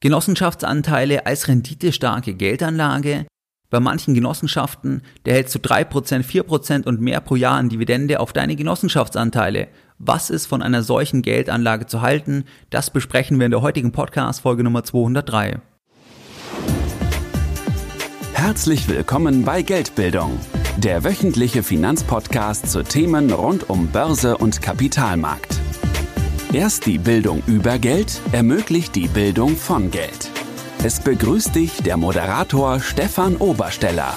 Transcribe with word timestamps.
Genossenschaftsanteile 0.00 1.26
als 1.26 1.48
renditestarke 1.48 2.34
Geldanlage. 2.34 3.26
Bei 3.68 3.80
manchen 3.80 4.14
Genossenschaften, 4.14 5.02
der 5.26 5.34
hältst 5.34 5.56
du 5.56 5.58
3%, 5.58 6.22
4% 6.24 6.86
und 6.86 7.00
mehr 7.00 7.20
pro 7.20 7.34
Jahr 7.34 7.56
an 7.56 7.68
Dividende 7.68 8.20
auf 8.20 8.32
deine 8.32 8.54
Genossenschaftsanteile. 8.54 9.66
Was 9.98 10.30
ist 10.30 10.46
von 10.46 10.62
einer 10.62 10.84
solchen 10.84 11.22
Geldanlage 11.22 11.86
zu 11.86 12.00
halten? 12.00 12.44
Das 12.70 12.90
besprechen 12.90 13.40
wir 13.40 13.46
in 13.46 13.50
der 13.50 13.60
heutigen 13.60 13.90
Podcast-Folge 13.90 14.62
Nummer 14.62 14.84
203. 14.84 15.60
Herzlich 18.34 18.88
willkommen 18.88 19.44
bei 19.44 19.62
Geldbildung, 19.62 20.38
der 20.76 21.02
wöchentliche 21.02 21.64
Finanzpodcast 21.64 22.70
zu 22.70 22.84
Themen 22.84 23.32
rund 23.32 23.68
um 23.68 23.88
Börse 23.88 24.38
und 24.38 24.62
Kapitalmarkt. 24.62 25.58
Erst 26.52 26.86
die 26.86 26.96
Bildung 26.96 27.42
über 27.46 27.78
Geld 27.78 28.22
ermöglicht 28.32 28.94
die 28.94 29.06
Bildung 29.06 29.54
von 29.54 29.90
Geld. 29.90 30.30
Es 30.82 30.98
begrüßt 30.98 31.54
dich 31.54 31.82
der 31.82 31.98
Moderator 31.98 32.80
Stefan 32.80 33.36
Obersteller. 33.36 34.16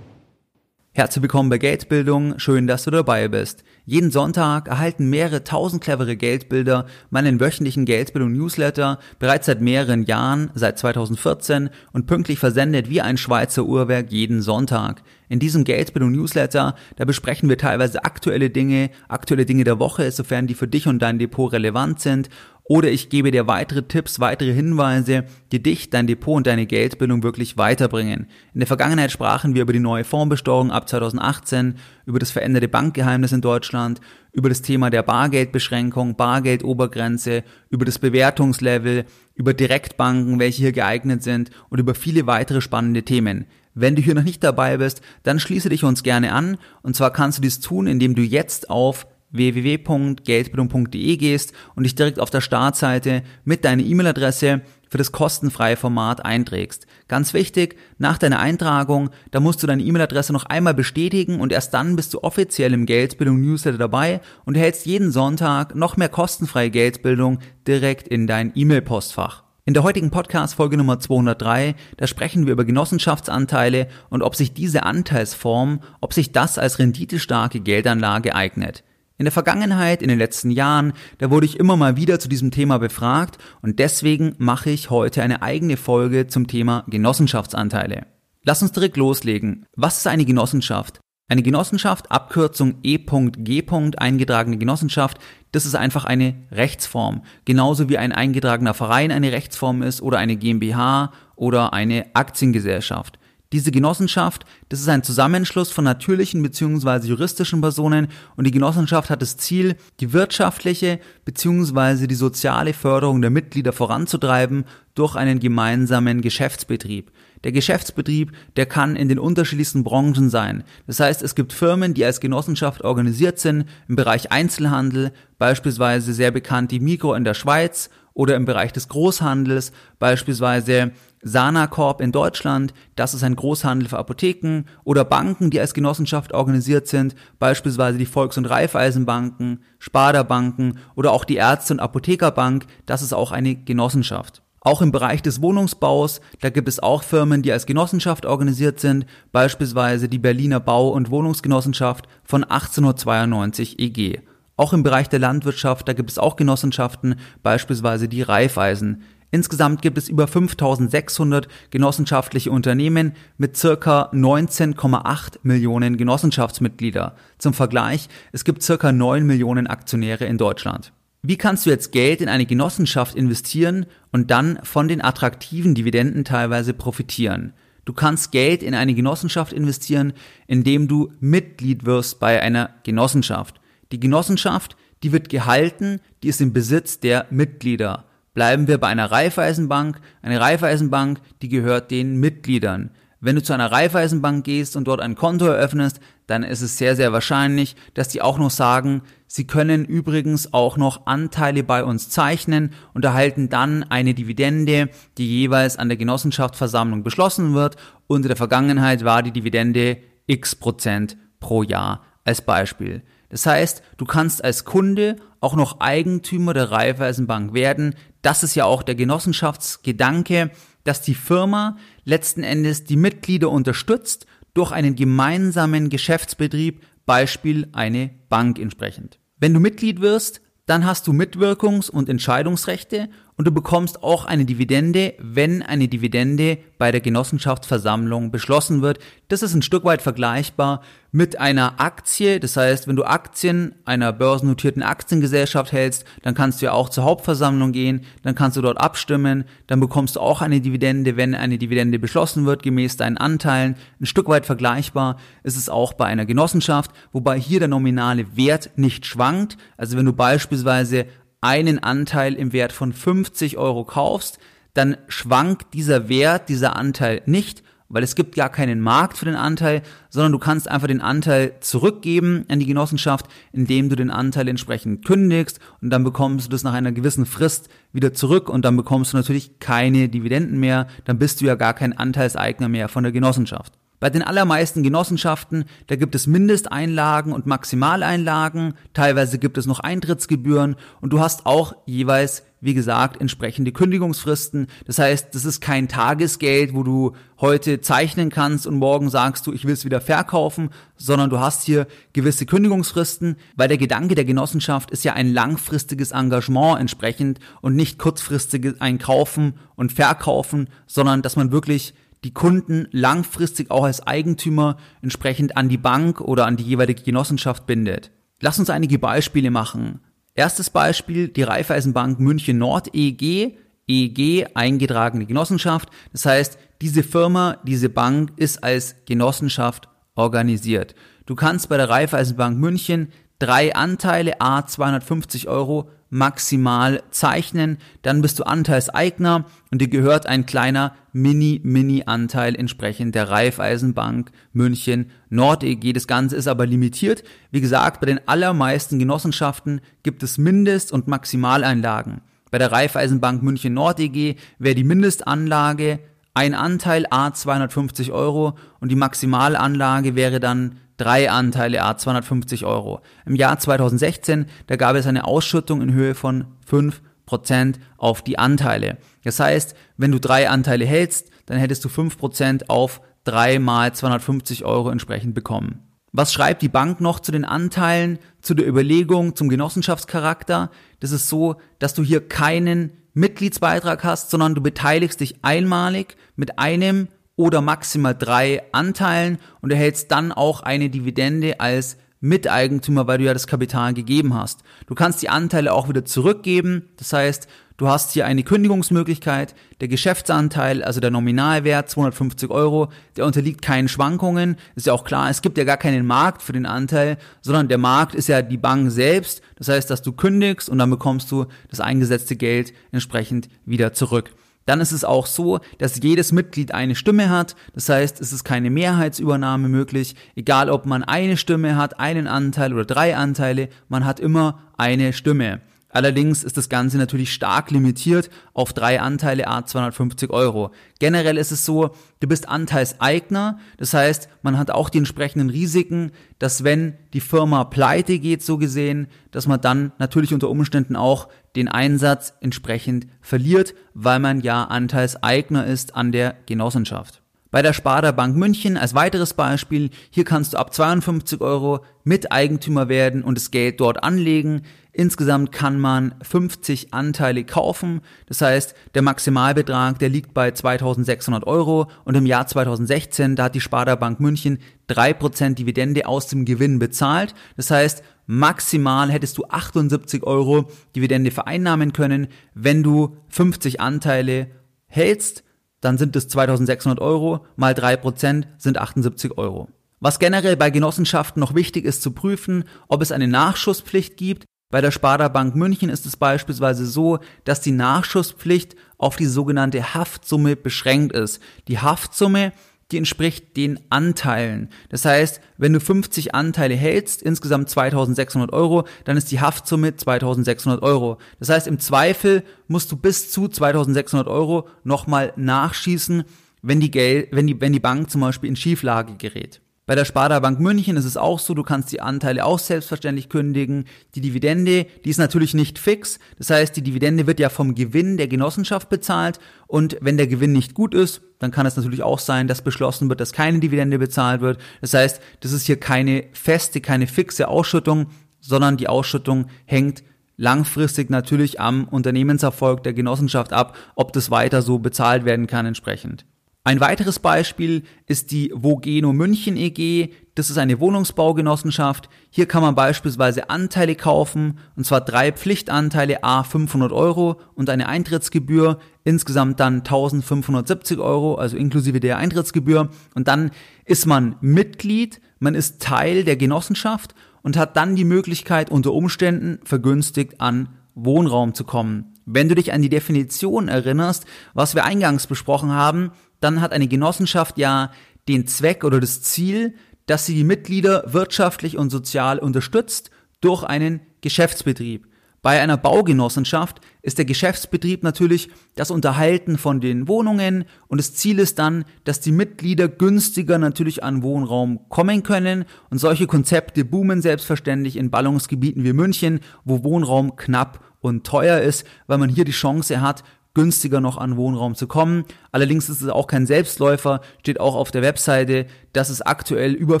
Herzlich 0.92 1.22
willkommen 1.22 1.50
bei 1.50 1.58
Geldbildung, 1.58 2.40
schön, 2.40 2.66
dass 2.66 2.82
du 2.82 2.90
dabei 2.90 3.28
bist. 3.28 3.62
Jeden 3.86 4.10
Sonntag 4.10 4.66
erhalten 4.66 5.08
mehrere 5.08 5.44
tausend 5.44 5.84
clevere 5.84 6.16
Geldbilder 6.16 6.84
meinen 7.10 7.38
wöchentlichen 7.38 7.84
Geldbildung-Newsletter, 7.84 8.98
bereits 9.20 9.46
seit 9.46 9.60
mehreren 9.60 10.02
Jahren, 10.02 10.50
seit 10.54 10.80
2014 10.80 11.70
und 11.92 12.08
pünktlich 12.08 12.40
versendet 12.40 12.90
wie 12.90 13.00
ein 13.00 13.18
Schweizer 13.18 13.66
Uhrwerk 13.66 14.10
jeden 14.10 14.42
Sonntag. 14.42 15.02
In 15.28 15.38
diesem 15.38 15.62
Geldbildung-Newsletter, 15.62 16.74
da 16.96 17.04
besprechen 17.04 17.48
wir 17.48 17.56
teilweise 17.56 18.04
aktuelle 18.04 18.50
Dinge, 18.50 18.90
aktuelle 19.06 19.46
Dinge 19.46 19.62
der 19.62 19.78
Woche, 19.78 20.10
sofern 20.10 20.48
die 20.48 20.54
für 20.54 20.66
dich 20.66 20.88
und 20.88 20.98
dein 20.98 21.20
Depot 21.20 21.52
relevant 21.52 22.00
sind 22.00 22.30
oder 22.70 22.88
ich 22.88 23.08
gebe 23.08 23.32
dir 23.32 23.48
weitere 23.48 23.82
Tipps, 23.82 24.20
weitere 24.20 24.52
Hinweise, 24.54 25.24
die 25.50 25.60
dich, 25.60 25.90
dein 25.90 26.06
Depot 26.06 26.36
und 26.36 26.46
deine 26.46 26.66
Geldbildung 26.66 27.24
wirklich 27.24 27.56
weiterbringen. 27.56 28.28
In 28.54 28.60
der 28.60 28.68
Vergangenheit 28.68 29.10
sprachen 29.10 29.56
wir 29.56 29.62
über 29.62 29.72
die 29.72 29.80
neue 29.80 30.04
Fondsbesteuerung 30.04 30.70
ab 30.70 30.88
2018, 30.88 31.74
über 32.06 32.20
das 32.20 32.30
veränderte 32.30 32.68
Bankgeheimnis 32.68 33.32
in 33.32 33.40
Deutschland, 33.40 34.00
über 34.30 34.48
das 34.48 34.62
Thema 34.62 34.88
der 34.88 35.02
Bargeldbeschränkung, 35.02 36.14
Bargeldobergrenze, 36.14 37.42
über 37.70 37.84
das 37.84 37.98
Bewertungslevel, 37.98 39.04
über 39.34 39.52
Direktbanken, 39.52 40.38
welche 40.38 40.62
hier 40.62 40.72
geeignet 40.72 41.24
sind 41.24 41.50
und 41.70 41.80
über 41.80 41.96
viele 41.96 42.28
weitere 42.28 42.60
spannende 42.60 43.02
Themen. 43.02 43.46
Wenn 43.74 43.96
du 43.96 44.02
hier 44.02 44.14
noch 44.14 44.22
nicht 44.22 44.44
dabei 44.44 44.76
bist, 44.76 45.02
dann 45.24 45.40
schließe 45.40 45.70
dich 45.70 45.82
uns 45.82 46.04
gerne 46.04 46.32
an. 46.32 46.56
Und 46.82 46.94
zwar 46.94 47.12
kannst 47.12 47.38
du 47.38 47.42
dies 47.42 47.58
tun, 47.58 47.88
indem 47.88 48.14
du 48.14 48.22
jetzt 48.22 48.70
auf 48.70 49.08
www.geldbildung.de 49.32 51.16
gehst 51.16 51.52
und 51.74 51.84
dich 51.84 51.94
direkt 51.94 52.20
auf 52.20 52.30
der 52.30 52.40
Startseite 52.40 53.22
mit 53.44 53.64
deiner 53.64 53.82
E-Mail-Adresse 53.82 54.62
für 54.88 54.98
das 54.98 55.12
kostenfreie 55.12 55.76
Format 55.76 56.24
einträgst. 56.24 56.86
Ganz 57.06 57.32
wichtig, 57.32 57.76
nach 57.98 58.18
deiner 58.18 58.40
Eintragung, 58.40 59.10
da 59.30 59.40
musst 59.40 59.62
du 59.62 59.66
deine 59.66 59.82
E-Mail-Adresse 59.82 60.32
noch 60.32 60.46
einmal 60.46 60.74
bestätigen 60.74 61.40
und 61.40 61.52
erst 61.52 61.72
dann 61.74 61.94
bist 61.94 62.12
du 62.12 62.24
offiziell 62.24 62.72
im 62.72 62.86
Geldbildung 62.86 63.40
Newsletter 63.40 63.78
dabei 63.78 64.20
und 64.44 64.56
erhältst 64.56 64.86
jeden 64.86 65.12
Sonntag 65.12 65.76
noch 65.76 65.96
mehr 65.96 66.08
kostenfreie 66.08 66.70
Geldbildung 66.70 67.38
direkt 67.66 68.08
in 68.08 68.26
dein 68.26 68.52
E-Mail-Postfach. 68.54 69.44
In 69.66 69.74
der 69.74 69.84
heutigen 69.84 70.10
Podcast 70.10 70.54
Folge 70.54 70.76
Nummer 70.76 70.98
203, 70.98 71.76
da 71.96 72.06
sprechen 72.08 72.46
wir 72.46 72.54
über 72.54 72.64
Genossenschaftsanteile 72.64 73.86
und 74.08 74.22
ob 74.22 74.34
sich 74.34 74.52
diese 74.52 74.82
Anteilsform, 74.82 75.80
ob 76.00 76.12
sich 76.12 76.32
das 76.32 76.58
als 76.58 76.80
renditestarke 76.80 77.60
Geldanlage 77.60 78.34
eignet. 78.34 78.82
In 79.20 79.26
der 79.26 79.32
Vergangenheit, 79.32 80.00
in 80.00 80.08
den 80.08 80.18
letzten 80.18 80.50
Jahren, 80.50 80.94
da 81.18 81.30
wurde 81.30 81.44
ich 81.44 81.60
immer 81.60 81.76
mal 81.76 81.94
wieder 81.94 82.18
zu 82.18 82.26
diesem 82.26 82.50
Thema 82.50 82.78
befragt 82.78 83.36
und 83.60 83.78
deswegen 83.78 84.34
mache 84.38 84.70
ich 84.70 84.88
heute 84.88 85.22
eine 85.22 85.42
eigene 85.42 85.76
Folge 85.76 86.26
zum 86.26 86.46
Thema 86.46 86.84
Genossenschaftsanteile. 86.88 88.06
Lass 88.44 88.62
uns 88.62 88.72
direkt 88.72 88.96
loslegen. 88.96 89.66
Was 89.76 89.98
ist 89.98 90.06
eine 90.06 90.24
Genossenschaft? 90.24 91.00
Eine 91.28 91.42
Genossenschaft, 91.42 92.10
Abkürzung 92.10 92.76
E.G. 92.82 93.64
eingetragene 93.98 94.56
Genossenschaft, 94.56 95.18
das 95.52 95.66
ist 95.66 95.74
einfach 95.74 96.06
eine 96.06 96.36
Rechtsform. 96.50 97.20
Genauso 97.44 97.90
wie 97.90 97.98
ein 97.98 98.12
eingetragener 98.12 98.72
Verein 98.72 99.12
eine 99.12 99.32
Rechtsform 99.32 99.82
ist 99.82 100.00
oder 100.00 100.16
eine 100.16 100.36
GmbH 100.36 101.12
oder 101.36 101.74
eine 101.74 102.06
Aktiengesellschaft. 102.14 103.19
Diese 103.52 103.72
Genossenschaft, 103.72 104.44
das 104.68 104.78
ist 104.78 104.88
ein 104.88 105.02
Zusammenschluss 105.02 105.72
von 105.72 105.82
natürlichen 105.84 106.40
bzw. 106.40 107.08
juristischen 107.08 107.60
Personen 107.60 108.06
und 108.36 108.46
die 108.46 108.52
Genossenschaft 108.52 109.10
hat 109.10 109.22
das 109.22 109.38
Ziel, 109.38 109.74
die 109.98 110.12
wirtschaftliche 110.12 111.00
bzw. 111.24 112.06
die 112.06 112.14
soziale 112.14 112.72
Förderung 112.72 113.20
der 113.20 113.30
Mitglieder 113.30 113.72
voranzutreiben 113.72 114.66
durch 114.94 115.16
einen 115.16 115.40
gemeinsamen 115.40 116.20
Geschäftsbetrieb. 116.20 117.10
Der 117.42 117.50
Geschäftsbetrieb, 117.50 118.30
der 118.54 118.66
kann 118.66 118.94
in 118.94 119.08
den 119.08 119.18
unterschiedlichsten 119.18 119.82
Branchen 119.82 120.30
sein. 120.30 120.62
Das 120.86 121.00
heißt, 121.00 121.20
es 121.20 121.34
gibt 121.34 121.52
Firmen, 121.52 121.92
die 121.92 122.04
als 122.04 122.20
Genossenschaft 122.20 122.82
organisiert 122.82 123.40
sind 123.40 123.64
im 123.88 123.96
Bereich 123.96 124.30
Einzelhandel, 124.30 125.10
beispielsweise 125.38 126.12
sehr 126.12 126.30
bekannt 126.30 126.70
die 126.70 126.78
Mikro 126.78 127.14
in 127.14 127.24
der 127.24 127.34
Schweiz 127.34 127.90
oder 128.14 128.36
im 128.36 128.44
Bereich 128.44 128.72
des 128.72 128.88
Großhandels, 128.88 129.72
beispielsweise 129.98 130.92
Sana 131.22 131.66
Corp 131.66 132.00
in 132.00 132.12
Deutschland, 132.12 132.72
das 132.96 133.12
ist 133.12 133.22
ein 133.22 133.36
Großhandel 133.36 133.88
für 133.88 133.98
Apotheken 133.98 134.64
oder 134.84 135.04
Banken, 135.04 135.50
die 135.50 135.60
als 135.60 135.74
Genossenschaft 135.74 136.32
organisiert 136.32 136.88
sind, 136.88 137.14
beispielsweise 137.38 137.98
die 137.98 138.06
Volks- 138.06 138.38
und 138.38 138.46
Raiffeisenbanken, 138.46 139.62
Sparda-Banken 139.78 140.78
oder 140.94 141.12
auch 141.12 141.26
die 141.26 141.36
Ärzte- 141.36 141.74
und 141.74 141.80
Apothekerbank, 141.80 142.64
das 142.86 143.02
ist 143.02 143.12
auch 143.12 143.32
eine 143.32 143.54
Genossenschaft. 143.54 144.42
Auch 144.62 144.80
im 144.80 144.92
Bereich 144.92 145.22
des 145.22 145.42
Wohnungsbaus, 145.42 146.20
da 146.40 146.50
gibt 146.50 146.68
es 146.68 146.80
auch 146.80 147.02
Firmen, 147.02 147.42
die 147.42 147.52
als 147.52 147.66
Genossenschaft 147.66 148.24
organisiert 148.24 148.80
sind, 148.80 149.04
beispielsweise 149.32 150.08
die 150.08 150.18
Berliner 150.18 150.60
Bau- 150.60 150.90
und 150.90 151.10
Wohnungsgenossenschaft 151.10 152.08
von 152.24 152.44
1892 152.44 153.78
EG. 153.78 154.20
Auch 154.56 154.74
im 154.74 154.82
Bereich 154.82 155.08
der 155.08 155.18
Landwirtschaft, 155.18 155.88
da 155.88 155.94
gibt 155.94 156.10
es 156.10 156.18
auch 156.18 156.36
Genossenschaften, 156.36 157.16
beispielsweise 157.42 158.08
die 158.08 158.20
Raiffeisen. 158.20 159.02
Insgesamt 159.30 159.80
gibt 159.80 159.96
es 159.96 160.08
über 160.08 160.26
5600 160.26 161.46
genossenschaftliche 161.70 162.50
Unternehmen 162.50 163.12
mit 163.38 163.56
circa 163.56 164.10
19,8 164.12 165.38
Millionen 165.42 165.96
Genossenschaftsmitglieder. 165.96 167.14
Zum 167.38 167.54
Vergleich, 167.54 168.08
es 168.32 168.44
gibt 168.44 168.62
circa 168.62 168.90
9 168.90 169.24
Millionen 169.24 169.68
Aktionäre 169.68 170.24
in 170.24 170.36
Deutschland. 170.36 170.92
Wie 171.22 171.36
kannst 171.36 171.66
du 171.66 171.70
jetzt 171.70 171.92
Geld 171.92 172.20
in 172.22 172.28
eine 172.28 172.46
Genossenschaft 172.46 173.14
investieren 173.14 173.86
und 174.10 174.30
dann 174.30 174.58
von 174.62 174.88
den 174.88 175.04
attraktiven 175.04 175.74
Dividenden 175.74 176.24
teilweise 176.24 176.72
profitieren? 176.72 177.52
Du 177.84 177.92
kannst 177.92 178.32
Geld 178.32 178.62
in 178.62 178.74
eine 178.74 178.94
Genossenschaft 178.94 179.52
investieren, 179.52 180.12
indem 180.46 180.88
du 180.88 181.12
Mitglied 181.20 181.84
wirst 181.84 182.20
bei 182.20 182.40
einer 182.40 182.70
Genossenschaft. 182.84 183.60
Die 183.92 184.00
Genossenschaft, 184.00 184.76
die 185.02 185.12
wird 185.12 185.28
gehalten, 185.28 186.00
die 186.22 186.28
ist 186.28 186.40
im 186.40 186.52
Besitz 186.52 187.00
der 187.00 187.26
Mitglieder. 187.30 188.09
Bleiben 188.32 188.68
wir 188.68 188.78
bei 188.78 188.86
einer 188.88 189.10
Raiffeisenbank. 189.10 190.00
Eine 190.22 190.40
Raiffeisenbank, 190.40 191.20
die 191.42 191.48
gehört 191.48 191.90
den 191.90 192.18
Mitgliedern. 192.20 192.90
Wenn 193.22 193.36
du 193.36 193.42
zu 193.42 193.52
einer 193.52 193.70
Raiffeisenbank 193.70 194.44
gehst 194.44 194.76
und 194.76 194.84
dort 194.86 195.00
ein 195.00 195.14
Konto 195.14 195.44
eröffnest, 195.44 196.00
dann 196.26 196.42
ist 196.42 196.62
es 196.62 196.78
sehr, 196.78 196.96
sehr 196.96 197.12
wahrscheinlich, 197.12 197.76
dass 197.92 198.08
die 198.08 198.22
auch 198.22 198.38
noch 198.38 198.50
sagen, 198.50 199.02
sie 199.26 199.46
können 199.46 199.84
übrigens 199.84 200.54
auch 200.54 200.78
noch 200.78 201.06
Anteile 201.06 201.62
bei 201.62 201.84
uns 201.84 202.08
zeichnen 202.08 202.72
und 202.94 203.04
erhalten 203.04 203.50
dann 203.50 203.82
eine 203.82 204.14
Dividende, 204.14 204.88
die 205.18 205.26
jeweils 205.26 205.76
an 205.76 205.88
der 205.88 205.98
Genossenschaftsversammlung 205.98 207.02
beschlossen 207.02 207.52
wird. 207.52 207.76
Und 208.06 208.22
in 208.22 208.28
der 208.28 208.36
Vergangenheit 208.36 209.04
war 209.04 209.22
die 209.22 209.32
Dividende 209.32 209.98
x 210.26 210.54
Prozent 210.54 211.18
pro 211.40 211.62
Jahr 211.62 212.02
als 212.24 212.40
Beispiel. 212.40 213.02
Das 213.28 213.44
heißt, 213.44 213.82
du 213.96 214.04
kannst 214.04 214.42
als 214.42 214.64
Kunde 214.64 215.16
auch 215.40 215.56
noch 215.56 215.80
Eigentümer 215.80 216.54
der 216.54 216.70
Raiffeisenbank 216.70 217.54
werden. 217.54 217.94
Das 218.22 218.42
ist 218.42 218.54
ja 218.54 218.64
auch 218.64 218.82
der 218.82 218.94
Genossenschaftsgedanke, 218.94 220.50
dass 220.84 221.02
die 221.02 221.14
Firma 221.14 221.76
letzten 222.04 222.42
Endes 222.42 222.84
die 222.84 222.96
Mitglieder 222.96 223.50
unterstützt 223.50 224.26
durch 224.54 224.72
einen 224.72 224.96
gemeinsamen 224.96 225.88
Geschäftsbetrieb, 225.88 226.82
Beispiel 227.06 227.68
eine 227.72 228.10
Bank 228.28 228.58
entsprechend. 228.58 229.18
Wenn 229.38 229.54
du 229.54 229.60
Mitglied 229.60 230.00
wirst, 230.00 230.40
dann 230.66 230.86
hast 230.86 231.06
du 231.06 231.12
Mitwirkungs- 231.12 231.90
und 231.90 232.08
Entscheidungsrechte 232.08 233.08
und 233.40 233.46
du 233.46 233.52
bekommst 233.52 234.02
auch 234.02 234.26
eine 234.26 234.44
Dividende, 234.44 235.14
wenn 235.18 235.62
eine 235.62 235.88
Dividende 235.88 236.58
bei 236.76 236.92
der 236.92 237.00
Genossenschaftsversammlung 237.00 238.30
beschlossen 238.30 238.82
wird. 238.82 238.98
Das 239.28 239.42
ist 239.42 239.54
ein 239.54 239.62
Stück 239.62 239.82
weit 239.84 240.02
vergleichbar 240.02 240.82
mit 241.10 241.40
einer 241.40 241.80
Aktie. 241.80 242.38
Das 242.38 242.58
heißt, 242.58 242.86
wenn 242.86 242.96
du 242.96 243.04
Aktien 243.04 243.76
einer 243.86 244.12
börsennotierten 244.12 244.82
Aktiengesellschaft 244.82 245.72
hältst, 245.72 246.04
dann 246.20 246.34
kannst 246.34 246.60
du 246.60 246.66
ja 246.66 246.72
auch 246.72 246.90
zur 246.90 247.04
Hauptversammlung 247.04 247.72
gehen, 247.72 248.02
dann 248.22 248.34
kannst 248.34 248.58
du 248.58 248.60
dort 248.60 248.78
abstimmen, 248.78 249.44
dann 249.68 249.80
bekommst 249.80 250.16
du 250.16 250.20
auch 250.20 250.42
eine 250.42 250.60
Dividende, 250.60 251.16
wenn 251.16 251.34
eine 251.34 251.56
Dividende 251.56 251.98
beschlossen 251.98 252.44
wird, 252.44 252.62
gemäß 252.62 252.98
deinen 252.98 253.16
Anteilen. 253.16 253.74
Ein 254.02 254.06
Stück 254.06 254.28
weit 254.28 254.44
vergleichbar 254.44 255.16
ist 255.44 255.56
es 255.56 255.70
auch 255.70 255.94
bei 255.94 256.04
einer 256.04 256.26
Genossenschaft, 256.26 256.90
wobei 257.12 257.40
hier 257.40 257.60
der 257.60 257.68
nominale 257.68 258.36
Wert 258.36 258.72
nicht 258.76 259.06
schwankt. 259.06 259.56
Also 259.78 259.96
wenn 259.96 260.04
du 260.04 260.12
beispielsweise 260.12 261.06
einen 261.40 261.78
Anteil 261.78 262.34
im 262.34 262.52
Wert 262.52 262.72
von 262.72 262.92
50 262.92 263.58
Euro 263.58 263.84
kaufst, 263.84 264.38
dann 264.74 264.96
schwankt 265.08 265.74
dieser 265.74 266.08
Wert, 266.08 266.48
dieser 266.48 266.76
Anteil 266.76 267.22
nicht, 267.26 267.62
weil 267.90 268.04
es 268.04 268.14
gibt 268.14 268.36
gar 268.36 268.48
keinen 268.48 268.80
Markt 268.80 269.18
für 269.18 269.24
den 269.24 269.34
Anteil, 269.34 269.82
sondern 270.10 270.30
du 270.30 270.38
kannst 270.38 270.70
einfach 270.70 270.86
den 270.86 271.00
Anteil 271.00 271.56
zurückgeben 271.60 272.44
an 272.48 272.60
die 272.60 272.66
Genossenschaft, 272.66 273.26
indem 273.52 273.88
du 273.88 273.96
den 273.96 274.10
Anteil 274.10 274.46
entsprechend 274.46 275.04
kündigst 275.04 275.58
und 275.82 275.90
dann 275.90 276.04
bekommst 276.04 276.46
du 276.46 276.50
das 276.50 276.62
nach 276.62 276.72
einer 276.72 276.92
gewissen 276.92 277.26
Frist 277.26 277.68
wieder 277.92 278.14
zurück 278.14 278.48
und 278.48 278.64
dann 278.64 278.76
bekommst 278.76 279.12
du 279.12 279.16
natürlich 279.16 279.58
keine 279.58 280.08
Dividenden 280.08 280.60
mehr, 280.60 280.86
dann 281.04 281.18
bist 281.18 281.40
du 281.40 281.46
ja 281.46 281.56
gar 281.56 281.74
kein 281.74 281.96
Anteilseigner 281.96 282.68
mehr 282.68 282.88
von 282.88 283.02
der 283.02 283.12
Genossenschaft. 283.12 283.79
Bei 284.00 284.08
den 284.08 284.22
allermeisten 284.22 284.82
Genossenschaften, 284.82 285.66
da 285.88 285.96
gibt 285.96 286.14
es 286.14 286.26
Mindesteinlagen 286.26 287.34
und 287.34 287.44
Maximaleinlagen, 287.44 288.72
teilweise 288.94 289.38
gibt 289.38 289.58
es 289.58 289.66
noch 289.66 289.80
Eintrittsgebühren 289.80 290.76
und 291.02 291.12
du 291.12 291.20
hast 291.20 291.44
auch 291.44 291.74
jeweils, 291.84 292.42
wie 292.62 292.72
gesagt, 292.72 293.20
entsprechende 293.20 293.72
Kündigungsfristen. 293.72 294.68
Das 294.86 294.98
heißt, 294.98 295.34
das 295.34 295.44
ist 295.44 295.60
kein 295.60 295.86
Tagesgeld, 295.86 296.72
wo 296.72 296.82
du 296.82 297.12
heute 297.42 297.82
zeichnen 297.82 298.30
kannst 298.30 298.66
und 298.66 298.76
morgen 298.76 299.10
sagst 299.10 299.46
du, 299.46 299.52
ich 299.52 299.66
will 299.66 299.74
es 299.74 299.84
wieder 299.84 300.00
verkaufen, 300.00 300.70
sondern 300.96 301.28
du 301.28 301.38
hast 301.38 301.64
hier 301.64 301.86
gewisse 302.14 302.46
Kündigungsfristen, 302.46 303.36
weil 303.54 303.68
der 303.68 303.76
Gedanke 303.76 304.14
der 304.14 304.24
Genossenschaft 304.24 304.90
ist 304.92 305.04
ja 305.04 305.12
ein 305.12 305.30
langfristiges 305.30 306.12
Engagement 306.12 306.80
entsprechend 306.80 307.38
und 307.60 307.76
nicht 307.76 307.98
kurzfristiges 307.98 308.80
Einkaufen 308.80 309.56
und 309.76 309.92
Verkaufen, 309.92 310.70
sondern 310.86 311.20
dass 311.20 311.36
man 311.36 311.52
wirklich 311.52 311.92
die 312.24 312.32
Kunden 312.32 312.86
langfristig 312.90 313.70
auch 313.70 313.84
als 313.84 314.06
Eigentümer 314.06 314.76
entsprechend 315.02 315.56
an 315.56 315.68
die 315.68 315.78
Bank 315.78 316.20
oder 316.20 316.46
an 316.46 316.56
die 316.56 316.64
jeweilige 316.64 317.02
Genossenschaft 317.02 317.66
bindet. 317.66 318.10
Lass 318.40 318.58
uns 318.58 318.70
einige 318.70 318.98
Beispiele 318.98 319.50
machen. 319.50 320.00
Erstes 320.34 320.70
Beispiel, 320.70 321.28
die 321.28 321.42
Raiffeisenbank 321.42 322.20
München 322.20 322.58
Nord 322.58 322.94
EG, 322.94 323.56
EG 323.86 324.46
eingetragene 324.54 325.26
Genossenschaft. 325.26 325.88
Das 326.12 326.26
heißt, 326.26 326.58
diese 326.80 327.02
Firma, 327.02 327.58
diese 327.64 327.88
Bank 327.88 328.32
ist 328.36 328.62
als 328.62 328.96
Genossenschaft 329.06 329.88
organisiert. 330.14 330.94
Du 331.26 331.34
kannst 331.34 331.68
bei 331.68 331.76
der 331.76 331.90
Raiffeisenbank 331.90 332.58
München 332.58 333.08
drei 333.38 333.74
Anteile 333.74 334.40
a 334.40 334.66
250 334.66 335.48
Euro 335.48 335.90
maximal 336.10 337.02
zeichnen, 337.10 337.78
dann 338.02 338.20
bist 338.20 338.38
du 338.38 338.44
Anteilseigner 338.44 339.46
und 339.70 339.80
dir 339.80 339.88
gehört 339.88 340.26
ein 340.26 340.44
kleiner 340.44 340.94
Mini-Mini-Anteil 341.12 342.56
entsprechend 342.56 343.14
der 343.14 343.30
Raiffeisenbank 343.30 344.30
München 344.52 345.10
Nord 345.28 345.64
EG. 345.64 345.92
Das 345.92 346.06
Ganze 346.06 346.36
ist 346.36 346.48
aber 346.48 346.66
limitiert. 346.66 347.22
Wie 347.50 347.60
gesagt, 347.60 348.00
bei 348.00 348.06
den 348.06 348.20
allermeisten 348.26 348.98
Genossenschaften 348.98 349.80
gibt 350.02 350.22
es 350.22 350.36
Mindest- 350.36 350.92
und 350.92 351.08
Maximaleinlagen. 351.08 352.20
Bei 352.50 352.58
der 352.58 352.72
Raiffeisenbank 352.72 353.42
München 353.42 353.74
Nord 353.74 354.00
EG 354.00 354.34
wäre 354.58 354.74
die 354.74 354.84
Mindestanlage 354.84 356.00
ein 356.34 356.54
Anteil 356.54 357.06
A 357.10 357.32
250 357.32 358.12
Euro 358.12 358.56
und 358.80 358.90
die 358.90 358.96
Maximalanlage 358.96 360.14
wäre 360.14 360.40
dann 360.40 360.76
drei 361.00 361.30
Anteile 361.30 361.82
A 361.82 361.96
250 361.96 362.66
Euro. 362.66 363.00
Im 363.24 363.34
Jahr 363.34 363.58
2016, 363.58 364.46
da 364.66 364.76
gab 364.76 364.96
es 364.96 365.06
eine 365.06 365.24
Ausschüttung 365.24 365.80
in 365.80 365.92
Höhe 365.92 366.14
von 366.14 366.44
5% 366.70 367.76
auf 367.96 368.22
die 368.22 368.38
Anteile. 368.38 368.98
Das 369.24 369.40
heißt, 369.40 369.74
wenn 369.96 370.12
du 370.12 370.20
drei 370.20 370.50
Anteile 370.50 370.84
hältst, 370.84 371.30
dann 371.46 371.58
hättest 371.58 371.84
du 371.84 371.88
5% 371.88 372.68
auf 372.68 373.00
3 373.24 373.58
mal 373.58 373.94
250 373.94 374.64
Euro 374.64 374.90
entsprechend 374.90 375.34
bekommen. 375.34 375.86
Was 376.12 376.32
schreibt 376.32 376.60
die 376.60 376.68
Bank 376.68 377.00
noch 377.00 377.20
zu 377.20 377.32
den 377.32 377.44
Anteilen, 377.44 378.18
zu 378.42 378.54
der 378.54 378.66
Überlegung, 378.66 379.36
zum 379.36 379.48
Genossenschaftscharakter? 379.48 380.70
Das 380.98 381.12
ist 381.12 381.28
so, 381.28 381.56
dass 381.78 381.94
du 381.94 382.02
hier 382.02 382.26
keinen 382.26 382.92
Mitgliedsbeitrag 383.14 384.04
hast, 384.04 384.30
sondern 384.30 384.54
du 384.54 384.60
beteiligst 384.60 385.20
dich 385.20 385.44
einmalig 385.44 386.16
mit 386.36 386.58
einem 386.58 387.08
oder 387.40 387.62
maximal 387.62 388.14
drei 388.14 388.62
Anteilen 388.72 389.38
und 389.62 389.70
erhältst 389.72 390.10
dann 390.12 390.30
auch 390.30 390.60
eine 390.60 390.90
Dividende 390.90 391.58
als 391.58 391.96
Miteigentümer, 392.20 393.06
weil 393.06 393.16
du 393.16 393.24
ja 393.24 393.32
das 393.32 393.46
Kapital 393.46 393.94
gegeben 393.94 394.34
hast. 394.34 394.60
Du 394.86 394.94
kannst 394.94 395.22
die 395.22 395.30
Anteile 395.30 395.72
auch 395.72 395.88
wieder 395.88 396.04
zurückgeben. 396.04 396.90
Das 396.98 397.14
heißt, 397.14 397.48
du 397.78 397.88
hast 397.88 398.12
hier 398.12 398.26
eine 398.26 398.42
Kündigungsmöglichkeit. 398.42 399.54
Der 399.80 399.88
Geschäftsanteil, 399.88 400.84
also 400.84 401.00
der 401.00 401.10
Nominalwert, 401.10 401.88
250 401.88 402.50
Euro, 402.50 402.90
der 403.16 403.24
unterliegt 403.24 403.62
keinen 403.62 403.88
Schwankungen. 403.88 404.56
Ist 404.76 404.86
ja 404.86 404.92
auch 404.92 405.04
klar, 405.04 405.30
es 405.30 405.40
gibt 405.40 405.56
ja 405.56 405.64
gar 405.64 405.78
keinen 405.78 406.06
Markt 406.06 406.42
für 406.42 406.52
den 406.52 406.66
Anteil, 406.66 407.16
sondern 407.40 407.68
der 407.68 407.78
Markt 407.78 408.14
ist 408.14 408.28
ja 408.28 408.42
die 408.42 408.58
Bank 408.58 408.90
selbst. 408.90 409.40
Das 409.56 409.68
heißt, 409.68 409.88
dass 409.88 410.02
du 410.02 410.12
kündigst 410.12 410.68
und 410.68 410.76
dann 410.76 410.90
bekommst 410.90 411.32
du 411.32 411.46
das 411.70 411.80
eingesetzte 411.80 412.36
Geld 412.36 412.74
entsprechend 412.92 413.48
wieder 413.64 413.94
zurück. 413.94 414.30
Dann 414.70 414.80
ist 414.80 414.92
es 414.92 415.02
auch 415.04 415.26
so, 415.26 415.58
dass 415.78 416.00
jedes 416.00 416.30
Mitglied 416.30 416.72
eine 416.72 416.94
Stimme 416.94 417.28
hat. 417.28 417.56
Das 417.74 417.88
heißt, 417.88 418.20
es 418.20 418.32
ist 418.32 418.44
keine 418.44 418.70
Mehrheitsübernahme 418.70 419.68
möglich. 419.68 420.14
Egal, 420.36 420.70
ob 420.70 420.86
man 420.86 421.02
eine 421.02 421.36
Stimme 421.36 421.74
hat, 421.74 421.98
einen 421.98 422.28
Anteil 422.28 422.72
oder 422.72 422.84
drei 422.84 423.16
Anteile, 423.16 423.68
man 423.88 424.04
hat 424.04 424.20
immer 424.20 424.60
eine 424.76 425.12
Stimme. 425.12 425.60
Allerdings 425.92 426.44
ist 426.44 426.56
das 426.56 426.68
Ganze 426.68 426.98
natürlich 426.98 427.32
stark 427.32 427.70
limitiert 427.70 428.30
auf 428.54 428.72
drei 428.72 429.00
Anteile 429.00 429.48
a 429.48 429.64
250 429.64 430.30
Euro. 430.30 430.70
Generell 431.00 431.36
ist 431.36 431.50
es 431.50 431.64
so, 431.64 431.90
du 432.20 432.28
bist 432.28 432.48
Anteilseigner, 432.48 433.58
das 433.76 433.92
heißt, 433.92 434.28
man 434.42 434.56
hat 434.56 434.70
auch 434.70 434.88
die 434.88 434.98
entsprechenden 434.98 435.50
Risiken, 435.50 436.12
dass 436.38 436.62
wenn 436.62 436.96
die 437.12 437.20
Firma 437.20 437.64
pleite 437.64 438.18
geht, 438.20 438.42
so 438.42 438.56
gesehen, 438.56 439.08
dass 439.32 439.48
man 439.48 439.60
dann 439.60 439.92
natürlich 439.98 440.32
unter 440.32 440.48
Umständen 440.48 440.94
auch 440.94 441.28
den 441.56 441.68
Einsatz 441.68 442.34
entsprechend 442.40 443.08
verliert, 443.20 443.74
weil 443.92 444.20
man 444.20 444.40
ja 444.40 444.64
Anteilseigner 444.64 445.66
ist 445.66 445.96
an 445.96 446.12
der 446.12 446.36
Genossenschaft. 446.46 447.19
Bei 447.50 447.62
der 447.62 447.72
Sparda 447.72 448.12
Bank 448.12 448.36
München 448.36 448.76
als 448.76 448.94
weiteres 448.94 449.34
Beispiel, 449.34 449.90
hier 450.10 450.24
kannst 450.24 450.52
du 450.52 450.56
ab 450.56 450.72
52 450.72 451.40
Euro 451.40 451.80
Miteigentümer 452.04 452.88
werden 452.88 453.24
und 453.24 453.36
das 453.36 453.50
Geld 453.50 453.80
dort 453.80 454.04
anlegen. 454.04 454.62
Insgesamt 454.92 455.50
kann 455.50 455.80
man 455.80 456.14
50 456.22 456.94
Anteile 456.94 457.42
kaufen. 457.42 458.02
Das 458.26 458.40
heißt, 458.40 458.74
der 458.94 459.02
Maximalbetrag, 459.02 459.98
der 459.98 460.10
liegt 460.10 460.32
bei 460.32 460.52
2600 460.52 461.44
Euro 461.44 461.90
und 462.04 462.16
im 462.16 462.24
Jahr 462.24 462.46
2016, 462.46 463.34
da 463.34 463.44
hat 463.44 463.56
die 463.56 463.60
Sparda 463.60 463.96
Bank 463.96 464.20
München 464.20 464.58
3% 464.88 465.54
Dividende 465.54 466.06
aus 466.06 466.28
dem 466.28 466.44
Gewinn 466.44 466.78
bezahlt. 466.78 467.34
Das 467.56 467.72
heißt, 467.72 468.04
maximal 468.26 469.10
hättest 469.10 469.38
du 469.38 469.44
78 469.48 470.22
Euro 470.22 470.70
Dividende 470.94 471.32
vereinnahmen 471.32 471.92
können, 471.92 472.28
wenn 472.54 472.84
du 472.84 473.16
50 473.28 473.80
Anteile 473.80 474.46
hältst 474.86 475.42
dann 475.80 475.98
sind 475.98 476.16
es 476.16 476.28
2600 476.28 477.00
Euro, 477.00 477.46
mal 477.56 477.72
3% 477.72 478.44
sind 478.58 478.78
78 478.78 479.38
Euro. 479.38 479.68
Was 480.00 480.18
generell 480.18 480.56
bei 480.56 480.70
Genossenschaften 480.70 481.40
noch 481.40 481.54
wichtig 481.54 481.84
ist 481.84 482.02
zu 482.02 482.12
prüfen, 482.12 482.64
ob 482.88 483.02
es 483.02 483.12
eine 483.12 483.28
Nachschusspflicht 483.28 484.16
gibt. 484.16 484.44
Bei 484.70 484.80
der 484.80 484.92
Sparda 484.92 485.28
Bank 485.28 485.56
München 485.56 485.90
ist 485.90 486.06
es 486.06 486.16
beispielsweise 486.16 486.86
so, 486.86 487.18
dass 487.44 487.60
die 487.60 487.72
Nachschusspflicht 487.72 488.76
auf 488.98 489.16
die 489.16 489.26
sogenannte 489.26 489.94
Haftsumme 489.94 490.56
beschränkt 490.56 491.14
ist. 491.14 491.42
Die 491.68 491.80
Haftsumme 491.80 492.52
die 492.90 492.98
entspricht 492.98 493.56
den 493.56 493.78
Anteilen. 493.90 494.68
Das 494.88 495.04
heißt, 495.04 495.40
wenn 495.58 495.72
du 495.72 495.80
50 495.80 496.34
Anteile 496.34 496.74
hältst, 496.74 497.22
insgesamt 497.22 497.68
2600 497.68 498.52
Euro, 498.52 498.84
dann 499.04 499.16
ist 499.16 499.30
die 499.30 499.40
Haftsumme 499.40 499.96
2600 499.96 500.82
Euro. 500.82 501.18
Das 501.38 501.48
heißt, 501.48 501.66
im 501.66 501.78
Zweifel 501.78 502.42
musst 502.68 502.90
du 502.92 502.96
bis 502.96 503.30
zu 503.30 503.48
2600 503.48 504.28
Euro 504.28 504.68
nochmal 504.84 505.32
nachschießen, 505.36 506.24
wenn 506.62 506.80
die, 506.80 506.90
Geld, 506.90 507.28
wenn, 507.32 507.46
die, 507.46 507.60
wenn 507.60 507.72
die 507.72 507.80
Bank 507.80 508.10
zum 508.10 508.20
Beispiel 508.20 508.48
in 508.48 508.56
Schieflage 508.56 509.14
gerät. 509.16 509.60
Bei 509.90 509.96
der 509.96 510.04
Sparda 510.04 510.38
Bank 510.38 510.60
München 510.60 510.96
ist 510.96 511.04
es 511.04 511.16
auch 511.16 511.40
so, 511.40 511.52
du 511.52 511.64
kannst 511.64 511.90
die 511.90 512.00
Anteile 512.00 512.44
auch 512.44 512.60
selbstverständlich 512.60 513.28
kündigen. 513.28 513.86
Die 514.14 514.20
Dividende, 514.20 514.86
die 515.04 515.10
ist 515.10 515.18
natürlich 515.18 515.52
nicht 515.52 515.80
fix. 515.80 516.20
Das 516.38 516.48
heißt, 516.48 516.76
die 516.76 516.82
Dividende 516.82 517.26
wird 517.26 517.40
ja 517.40 517.48
vom 517.48 517.74
Gewinn 517.74 518.16
der 518.16 518.28
Genossenschaft 518.28 518.88
bezahlt. 518.88 519.40
Und 519.66 519.96
wenn 520.00 520.16
der 520.16 520.28
Gewinn 520.28 520.52
nicht 520.52 520.74
gut 520.74 520.94
ist, 520.94 521.22
dann 521.40 521.50
kann 521.50 521.66
es 521.66 521.74
natürlich 521.74 522.04
auch 522.04 522.20
sein, 522.20 522.46
dass 522.46 522.62
beschlossen 522.62 523.08
wird, 523.08 523.18
dass 523.18 523.32
keine 523.32 523.58
Dividende 523.58 523.98
bezahlt 523.98 524.42
wird. 524.42 524.60
Das 524.80 524.94
heißt, 524.94 525.20
das 525.40 525.50
ist 525.50 525.66
hier 525.66 525.80
keine 525.80 526.26
feste, 526.34 526.80
keine 526.80 527.08
fixe 527.08 527.48
Ausschüttung, 527.48 528.10
sondern 528.38 528.76
die 528.76 528.86
Ausschüttung 528.86 529.46
hängt 529.64 530.04
langfristig 530.36 531.10
natürlich 531.10 531.58
am 531.58 531.88
Unternehmenserfolg 531.88 532.84
der 532.84 532.92
Genossenschaft 532.92 533.52
ab, 533.52 533.76
ob 533.96 534.12
das 534.12 534.30
weiter 534.30 534.62
so 534.62 534.78
bezahlt 534.78 535.24
werden 535.24 535.48
kann 535.48 535.66
entsprechend. 535.66 536.26
Ein 536.62 536.80
weiteres 536.80 537.18
Beispiel 537.18 537.84
ist 538.06 538.32
die 538.32 538.52
Vogeno 538.54 539.14
München 539.14 539.56
EG. 539.56 540.10
Das 540.34 540.50
ist 540.50 540.58
eine 540.58 540.78
Wohnungsbaugenossenschaft. 540.78 542.10
Hier 542.28 542.44
kann 542.44 542.60
man 542.60 542.74
beispielsweise 542.74 543.48
Anteile 543.48 543.94
kaufen, 543.94 544.58
und 544.76 544.84
zwar 544.84 545.00
drei 545.00 545.32
Pflichtanteile 545.32 546.22
a 546.22 546.42
500 546.42 546.92
Euro 546.92 547.40
und 547.54 547.70
eine 547.70 547.88
Eintrittsgebühr, 547.88 548.78
insgesamt 549.04 549.58
dann 549.58 549.76
1570 549.76 550.98
Euro, 550.98 551.36
also 551.36 551.56
inklusive 551.56 551.98
der 551.98 552.18
Eintrittsgebühr. 552.18 552.90
Und 553.14 553.26
dann 553.26 553.52
ist 553.86 554.04
man 554.04 554.36
Mitglied, 554.42 555.22
man 555.38 555.54
ist 555.54 555.80
Teil 555.80 556.24
der 556.24 556.36
Genossenschaft 556.36 557.14
und 557.40 557.56
hat 557.56 557.78
dann 557.78 557.96
die 557.96 558.04
Möglichkeit, 558.04 558.70
unter 558.70 558.92
Umständen 558.92 559.60
vergünstigt 559.64 560.42
an 560.42 560.68
Wohnraum 560.94 561.54
zu 561.54 561.64
kommen. 561.64 562.12
Wenn 562.26 562.48
du 562.48 562.54
dich 562.54 562.72
an 562.72 562.82
die 562.82 562.90
Definition 562.90 563.68
erinnerst, 563.68 564.26
was 564.52 564.74
wir 564.74 564.84
eingangs 564.84 565.26
besprochen 565.26 565.72
haben, 565.72 566.12
dann 566.40 566.60
hat 566.60 566.72
eine 566.72 566.88
Genossenschaft 566.88 567.58
ja 567.58 567.90
den 568.28 568.46
Zweck 568.46 568.84
oder 568.84 569.00
das 569.00 569.22
Ziel, 569.22 569.74
dass 570.06 570.26
sie 570.26 570.34
die 570.34 570.44
Mitglieder 570.44 571.04
wirtschaftlich 571.06 571.76
und 571.76 571.90
sozial 571.90 572.38
unterstützt 572.38 573.10
durch 573.40 573.62
einen 573.62 574.00
Geschäftsbetrieb. 574.20 575.06
Bei 575.42 575.62
einer 575.62 575.78
Baugenossenschaft 575.78 576.82
ist 577.00 577.16
der 577.16 577.24
Geschäftsbetrieb 577.24 578.02
natürlich 578.02 578.50
das 578.74 578.90
Unterhalten 578.90 579.56
von 579.56 579.80
den 579.80 580.06
Wohnungen 580.06 580.66
und 580.86 580.98
das 580.98 581.14
Ziel 581.14 581.38
ist 581.38 581.58
dann, 581.58 581.86
dass 582.04 582.20
die 582.20 582.32
Mitglieder 582.32 582.88
günstiger 582.88 583.56
natürlich 583.56 584.04
an 584.04 584.22
Wohnraum 584.22 584.80
kommen 584.90 585.22
können 585.22 585.64
und 585.88 585.96
solche 585.96 586.26
Konzepte 586.26 586.84
boomen 586.84 587.22
selbstverständlich 587.22 587.96
in 587.96 588.10
Ballungsgebieten 588.10 588.84
wie 588.84 588.92
München, 588.92 589.40
wo 589.64 589.82
Wohnraum 589.82 590.36
knapp 590.36 590.84
und 591.00 591.24
teuer 591.26 591.60
ist, 591.60 591.86
weil 592.06 592.18
man 592.18 592.28
hier 592.28 592.44
die 592.44 592.52
Chance 592.52 593.00
hat, 593.00 593.24
günstiger 593.54 594.00
noch 594.00 594.16
an 594.16 594.36
Wohnraum 594.36 594.74
zu 594.74 594.86
kommen. 594.86 595.24
Allerdings 595.52 595.88
ist 595.88 596.02
es 596.02 596.08
auch 596.08 596.26
kein 596.26 596.46
Selbstläufer, 596.46 597.20
steht 597.40 597.60
auch 597.60 597.74
auf 597.74 597.90
der 597.90 598.02
Webseite, 598.02 598.66
dass 598.92 599.10
es 599.10 599.22
aktuell 599.22 599.72
über 599.72 600.00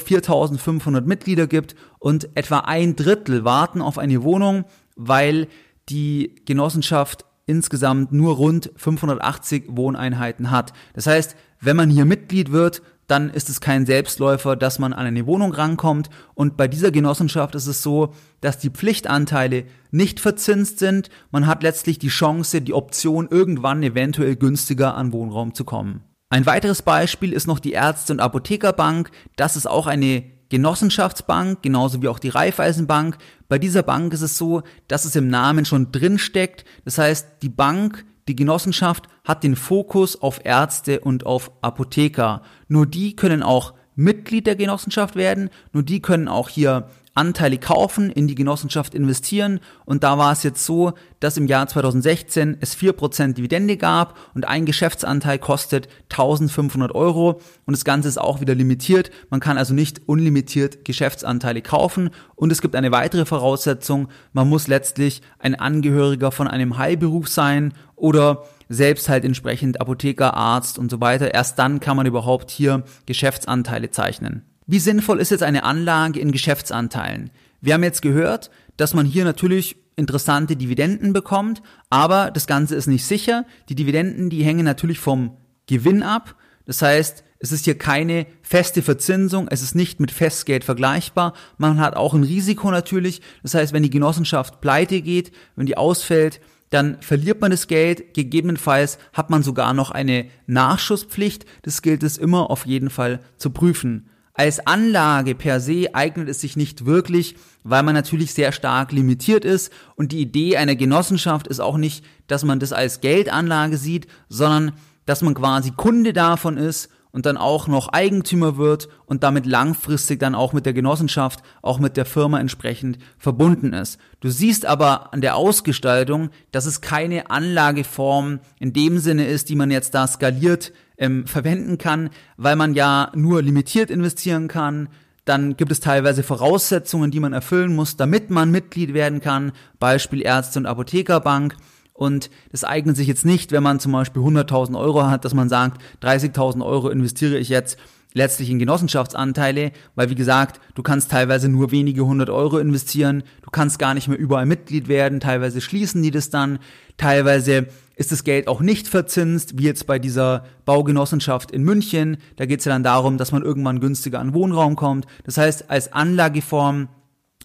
4500 0.00 1.06
Mitglieder 1.06 1.46
gibt 1.46 1.74
und 1.98 2.28
etwa 2.36 2.60
ein 2.60 2.96
Drittel 2.96 3.44
warten 3.44 3.82
auf 3.82 3.98
eine 3.98 4.22
Wohnung, 4.22 4.64
weil 4.96 5.48
die 5.88 6.36
Genossenschaft 6.46 7.24
insgesamt 7.46 8.12
nur 8.12 8.36
rund 8.36 8.70
580 8.76 9.64
Wohneinheiten 9.68 10.50
hat. 10.52 10.72
Das 10.94 11.06
heißt, 11.06 11.34
wenn 11.60 11.76
man 11.76 11.90
hier 11.90 12.04
Mitglied 12.04 12.52
wird, 12.52 12.82
dann 13.10 13.30
ist 13.30 13.48
es 13.48 13.60
kein 13.60 13.86
Selbstläufer, 13.86 14.56
dass 14.56 14.78
man 14.78 14.92
an 14.92 15.06
eine 15.06 15.26
Wohnung 15.26 15.52
rankommt. 15.52 16.10
Und 16.34 16.56
bei 16.56 16.68
dieser 16.68 16.90
Genossenschaft 16.90 17.54
ist 17.54 17.66
es 17.66 17.82
so, 17.82 18.14
dass 18.40 18.58
die 18.58 18.70
Pflichtanteile 18.70 19.64
nicht 19.90 20.20
verzinst 20.20 20.78
sind. 20.78 21.10
Man 21.30 21.46
hat 21.46 21.62
letztlich 21.62 21.98
die 21.98 22.08
Chance, 22.08 22.62
die 22.62 22.72
Option, 22.72 23.28
irgendwann 23.30 23.82
eventuell 23.82 24.36
günstiger 24.36 24.94
an 24.94 25.12
Wohnraum 25.12 25.54
zu 25.54 25.64
kommen. 25.64 26.04
Ein 26.28 26.46
weiteres 26.46 26.82
Beispiel 26.82 27.32
ist 27.32 27.48
noch 27.48 27.58
die 27.58 27.72
Ärzte- 27.72 28.12
und 28.12 28.20
Apothekerbank. 28.20 29.10
Das 29.34 29.56
ist 29.56 29.66
auch 29.66 29.88
eine 29.88 30.22
Genossenschaftsbank, 30.48 31.62
genauso 31.62 32.02
wie 32.02 32.08
auch 32.08 32.18
die 32.18 32.28
Raiffeisenbank. 32.28 33.18
Bei 33.48 33.58
dieser 33.58 33.82
Bank 33.82 34.12
ist 34.12 34.22
es 34.22 34.38
so, 34.38 34.62
dass 34.86 35.04
es 35.04 35.16
im 35.16 35.28
Namen 35.28 35.64
schon 35.64 35.90
drin 35.90 36.18
steckt. 36.18 36.64
Das 36.84 36.98
heißt, 36.98 37.42
die 37.42 37.48
Bank 37.48 38.04
die 38.28 38.36
Genossenschaft 38.36 39.08
hat 39.24 39.42
den 39.42 39.56
Fokus 39.56 40.20
auf 40.20 40.44
Ärzte 40.44 41.00
und 41.00 41.26
auf 41.26 41.50
Apotheker. 41.62 42.42
Nur 42.68 42.86
die 42.86 43.16
können 43.16 43.42
auch 43.42 43.74
Mitglied 43.96 44.46
der 44.46 44.56
Genossenschaft 44.56 45.16
werden, 45.16 45.50
nur 45.72 45.82
die 45.82 46.00
können 46.00 46.28
auch 46.28 46.48
hier 46.48 46.88
Anteile 47.14 47.58
kaufen, 47.58 48.10
in 48.10 48.28
die 48.28 48.34
Genossenschaft 48.34 48.94
investieren. 48.94 49.60
Und 49.84 50.04
da 50.04 50.16
war 50.16 50.32
es 50.32 50.42
jetzt 50.42 50.64
so, 50.64 50.92
dass 51.18 51.36
im 51.36 51.46
Jahr 51.46 51.66
2016 51.66 52.58
es 52.60 52.76
4% 52.76 53.34
Dividende 53.34 53.76
gab 53.76 54.16
und 54.34 54.46
ein 54.46 54.64
Geschäftsanteil 54.64 55.38
kostet 55.38 55.88
1500 56.10 56.94
Euro. 56.94 57.40
Und 57.66 57.76
das 57.76 57.84
Ganze 57.84 58.08
ist 58.08 58.18
auch 58.18 58.40
wieder 58.40 58.54
limitiert. 58.54 59.10
Man 59.28 59.40
kann 59.40 59.58
also 59.58 59.74
nicht 59.74 60.02
unlimitiert 60.06 60.84
Geschäftsanteile 60.84 61.62
kaufen. 61.62 62.10
Und 62.36 62.52
es 62.52 62.62
gibt 62.62 62.76
eine 62.76 62.92
weitere 62.92 63.26
Voraussetzung. 63.26 64.08
Man 64.32 64.48
muss 64.48 64.68
letztlich 64.68 65.20
ein 65.38 65.54
Angehöriger 65.54 66.30
von 66.30 66.48
einem 66.48 66.78
Heilberuf 66.78 67.28
sein 67.28 67.74
oder 67.96 68.44
selbst 68.68 69.08
halt 69.08 69.24
entsprechend 69.24 69.80
Apotheker, 69.80 70.34
Arzt 70.34 70.78
und 70.78 70.90
so 70.90 71.00
weiter. 71.00 71.34
Erst 71.34 71.58
dann 71.58 71.80
kann 71.80 71.96
man 71.96 72.06
überhaupt 72.06 72.50
hier 72.50 72.84
Geschäftsanteile 73.04 73.90
zeichnen. 73.90 74.49
Wie 74.72 74.78
sinnvoll 74.78 75.18
ist 75.18 75.32
jetzt 75.32 75.42
eine 75.42 75.64
Anlage 75.64 76.20
in 76.20 76.30
Geschäftsanteilen? 76.30 77.30
Wir 77.60 77.74
haben 77.74 77.82
jetzt 77.82 78.02
gehört, 78.02 78.52
dass 78.76 78.94
man 78.94 79.04
hier 79.04 79.24
natürlich 79.24 79.74
interessante 79.96 80.54
Dividenden 80.54 81.12
bekommt, 81.12 81.60
aber 81.90 82.30
das 82.30 82.46
Ganze 82.46 82.76
ist 82.76 82.86
nicht 82.86 83.04
sicher. 83.04 83.46
Die 83.68 83.74
Dividenden, 83.74 84.30
die 84.30 84.44
hängen 84.44 84.64
natürlich 84.64 85.00
vom 85.00 85.36
Gewinn 85.66 86.04
ab. 86.04 86.36
Das 86.66 86.82
heißt, 86.82 87.24
es 87.40 87.50
ist 87.50 87.64
hier 87.64 87.78
keine 87.78 88.28
feste 88.42 88.80
Verzinsung, 88.82 89.48
es 89.50 89.60
ist 89.60 89.74
nicht 89.74 89.98
mit 89.98 90.12
Festgeld 90.12 90.62
vergleichbar. 90.62 91.32
Man 91.58 91.80
hat 91.80 91.96
auch 91.96 92.14
ein 92.14 92.22
Risiko 92.22 92.70
natürlich. 92.70 93.22
Das 93.42 93.54
heißt, 93.54 93.72
wenn 93.72 93.82
die 93.82 93.90
Genossenschaft 93.90 94.60
pleite 94.60 95.00
geht, 95.00 95.32
wenn 95.56 95.66
die 95.66 95.76
ausfällt, 95.76 96.40
dann 96.68 97.02
verliert 97.02 97.40
man 97.40 97.50
das 97.50 97.66
Geld. 97.66 98.14
Gegebenenfalls 98.14 98.98
hat 99.14 99.30
man 99.30 99.42
sogar 99.42 99.74
noch 99.74 99.90
eine 99.90 100.26
Nachschusspflicht. 100.46 101.44
Das 101.62 101.82
gilt 101.82 102.04
es 102.04 102.18
immer 102.18 102.50
auf 102.50 102.66
jeden 102.66 102.90
Fall 102.90 103.18
zu 103.36 103.50
prüfen. 103.50 104.06
Als 104.40 104.66
Anlage 104.66 105.34
per 105.34 105.60
se 105.60 105.94
eignet 105.94 106.26
es 106.30 106.40
sich 106.40 106.56
nicht 106.56 106.86
wirklich, 106.86 107.36
weil 107.62 107.82
man 107.82 107.94
natürlich 107.94 108.32
sehr 108.32 108.52
stark 108.52 108.90
limitiert 108.90 109.44
ist 109.44 109.70
und 109.96 110.12
die 110.12 110.20
Idee 110.22 110.56
einer 110.56 110.76
Genossenschaft 110.76 111.46
ist 111.46 111.60
auch 111.60 111.76
nicht, 111.76 112.02
dass 112.26 112.42
man 112.42 112.58
das 112.58 112.72
als 112.72 113.02
Geldanlage 113.02 113.76
sieht, 113.76 114.06
sondern 114.30 114.72
dass 115.04 115.20
man 115.20 115.34
quasi 115.34 115.72
Kunde 115.72 116.14
davon 116.14 116.56
ist 116.56 116.88
und 117.10 117.26
dann 117.26 117.36
auch 117.36 117.66
noch 117.66 117.88
Eigentümer 117.88 118.56
wird 118.56 118.88
und 119.04 119.24
damit 119.24 119.44
langfristig 119.44 120.18
dann 120.20 120.34
auch 120.34 120.54
mit 120.54 120.64
der 120.64 120.72
Genossenschaft, 120.72 121.40
auch 121.60 121.78
mit 121.78 121.98
der 121.98 122.06
Firma 122.06 122.40
entsprechend 122.40 122.96
verbunden 123.18 123.74
ist. 123.74 123.98
Du 124.20 124.30
siehst 124.30 124.64
aber 124.64 125.12
an 125.12 125.20
der 125.20 125.36
Ausgestaltung, 125.36 126.30
dass 126.50 126.64
es 126.64 126.80
keine 126.80 127.30
Anlageform 127.30 128.40
in 128.58 128.72
dem 128.72 129.00
Sinne 129.00 129.26
ist, 129.26 129.50
die 129.50 129.56
man 129.56 129.70
jetzt 129.70 129.94
da 129.94 130.06
skaliert 130.06 130.72
ähm, 131.00 131.26
verwenden 131.26 131.78
kann, 131.78 132.10
weil 132.36 132.54
man 132.54 132.74
ja 132.74 133.10
nur 133.14 133.42
limitiert 133.42 133.90
investieren 133.90 134.46
kann. 134.46 134.88
Dann 135.24 135.56
gibt 135.56 135.72
es 135.72 135.80
teilweise 135.80 136.22
Voraussetzungen, 136.22 137.10
die 137.10 137.20
man 137.20 137.32
erfüllen 137.32 137.74
muss, 137.74 137.96
damit 137.96 138.30
man 138.30 138.50
Mitglied 138.50 138.94
werden 138.94 139.20
kann. 139.20 139.52
Beispiel 139.78 140.22
Ärzte- 140.22 140.60
und 140.60 140.66
Apothekerbank. 140.66 141.56
Und 141.92 142.30
das 142.50 142.64
eignet 142.64 142.96
sich 142.96 143.08
jetzt 143.08 143.26
nicht, 143.26 143.52
wenn 143.52 143.62
man 143.62 143.80
zum 143.80 143.92
Beispiel 143.92 144.22
100.000 144.22 144.78
Euro 144.78 145.04
hat, 145.04 145.24
dass 145.24 145.34
man 145.34 145.48
sagt, 145.48 145.82
30.000 146.02 146.64
Euro 146.64 146.88
investiere 146.88 147.36
ich 147.36 147.48
jetzt 147.48 147.78
letztlich 148.12 148.50
in 148.50 148.58
Genossenschaftsanteile, 148.58 149.72
weil 149.94 150.10
wie 150.10 150.14
gesagt, 150.14 150.60
du 150.74 150.82
kannst 150.82 151.10
teilweise 151.10 151.48
nur 151.48 151.70
wenige 151.70 152.04
hundert 152.04 152.30
Euro 152.30 152.58
investieren, 152.58 153.22
du 153.42 153.50
kannst 153.50 153.78
gar 153.78 153.94
nicht 153.94 154.08
mehr 154.08 154.18
überall 154.18 154.46
Mitglied 154.46 154.88
werden, 154.88 155.20
teilweise 155.20 155.60
schließen 155.60 156.02
die 156.02 156.10
das 156.10 156.30
dann, 156.30 156.58
teilweise 156.96 157.68
ist 158.00 158.10
das 158.10 158.24
Geld 158.24 158.48
auch 158.48 158.62
nicht 158.62 158.88
verzinst, 158.88 159.58
wie 159.58 159.64
jetzt 159.64 159.86
bei 159.86 159.98
dieser 159.98 160.44
Baugenossenschaft 160.64 161.50
in 161.50 161.62
München, 161.62 162.16
da 162.36 162.46
geht 162.46 162.60
es 162.60 162.64
ja 162.64 162.72
dann 162.72 162.82
darum, 162.82 163.18
dass 163.18 163.30
man 163.30 163.42
irgendwann 163.42 163.78
günstiger 163.78 164.20
an 164.20 164.32
Wohnraum 164.32 164.74
kommt. 164.74 165.06
Das 165.24 165.36
heißt, 165.36 165.68
als 165.68 165.92
Anlageform, 165.92 166.88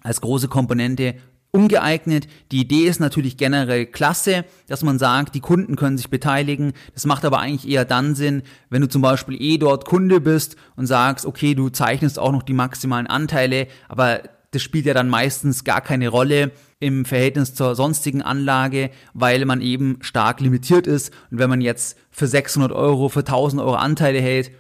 als 0.01 0.21
große 0.21 0.47
Komponente 0.47 1.15
ungeeignet. 1.51 2.27
Die 2.53 2.61
Idee 2.61 2.85
ist 2.85 3.01
natürlich 3.01 3.35
generell 3.35 3.85
klasse, 3.85 4.45
dass 4.67 4.81
man 4.81 4.97
sagt, 4.97 5.35
die 5.35 5.41
Kunden 5.41 5.75
können 5.75 5.97
sich 5.97 6.09
beteiligen. 6.09 6.71
Das 6.93 7.05
macht 7.05 7.25
aber 7.25 7.39
eigentlich 7.39 7.69
eher 7.69 7.83
dann 7.83 8.15
Sinn, 8.15 8.41
wenn 8.69 8.81
du 8.81 8.87
zum 8.87 9.01
Beispiel 9.01 9.41
eh 9.41 9.57
dort 9.57 9.83
Kunde 9.83 10.21
bist 10.21 10.55
und 10.77 10.87
sagst, 10.87 11.25
okay, 11.25 11.53
du 11.53 11.67
zeichnest 11.67 12.17
auch 12.17 12.31
noch 12.31 12.43
die 12.43 12.53
maximalen 12.53 13.07
Anteile, 13.07 13.67
aber 13.89 14.21
das 14.51 14.61
spielt 14.61 14.85
ja 14.85 14.93
dann 14.93 15.09
meistens 15.09 15.65
gar 15.65 15.81
keine 15.81 16.07
Rolle 16.07 16.51
im 16.79 17.05
Verhältnis 17.05 17.53
zur 17.53 17.75
sonstigen 17.75 18.21
Anlage, 18.21 18.89
weil 19.13 19.45
man 19.45 19.61
eben 19.61 19.97
stark 20.01 20.41
limitiert 20.41 20.87
ist. 20.87 21.13
Und 21.31 21.39
wenn 21.39 21.49
man 21.49 21.61
jetzt 21.61 21.97
für 22.11 22.27
600 22.27 22.71
Euro, 22.71 23.09
für 23.09 23.19
1000 23.19 23.61
Euro 23.61 23.75
Anteile 23.75 24.19
hält, 24.19 24.51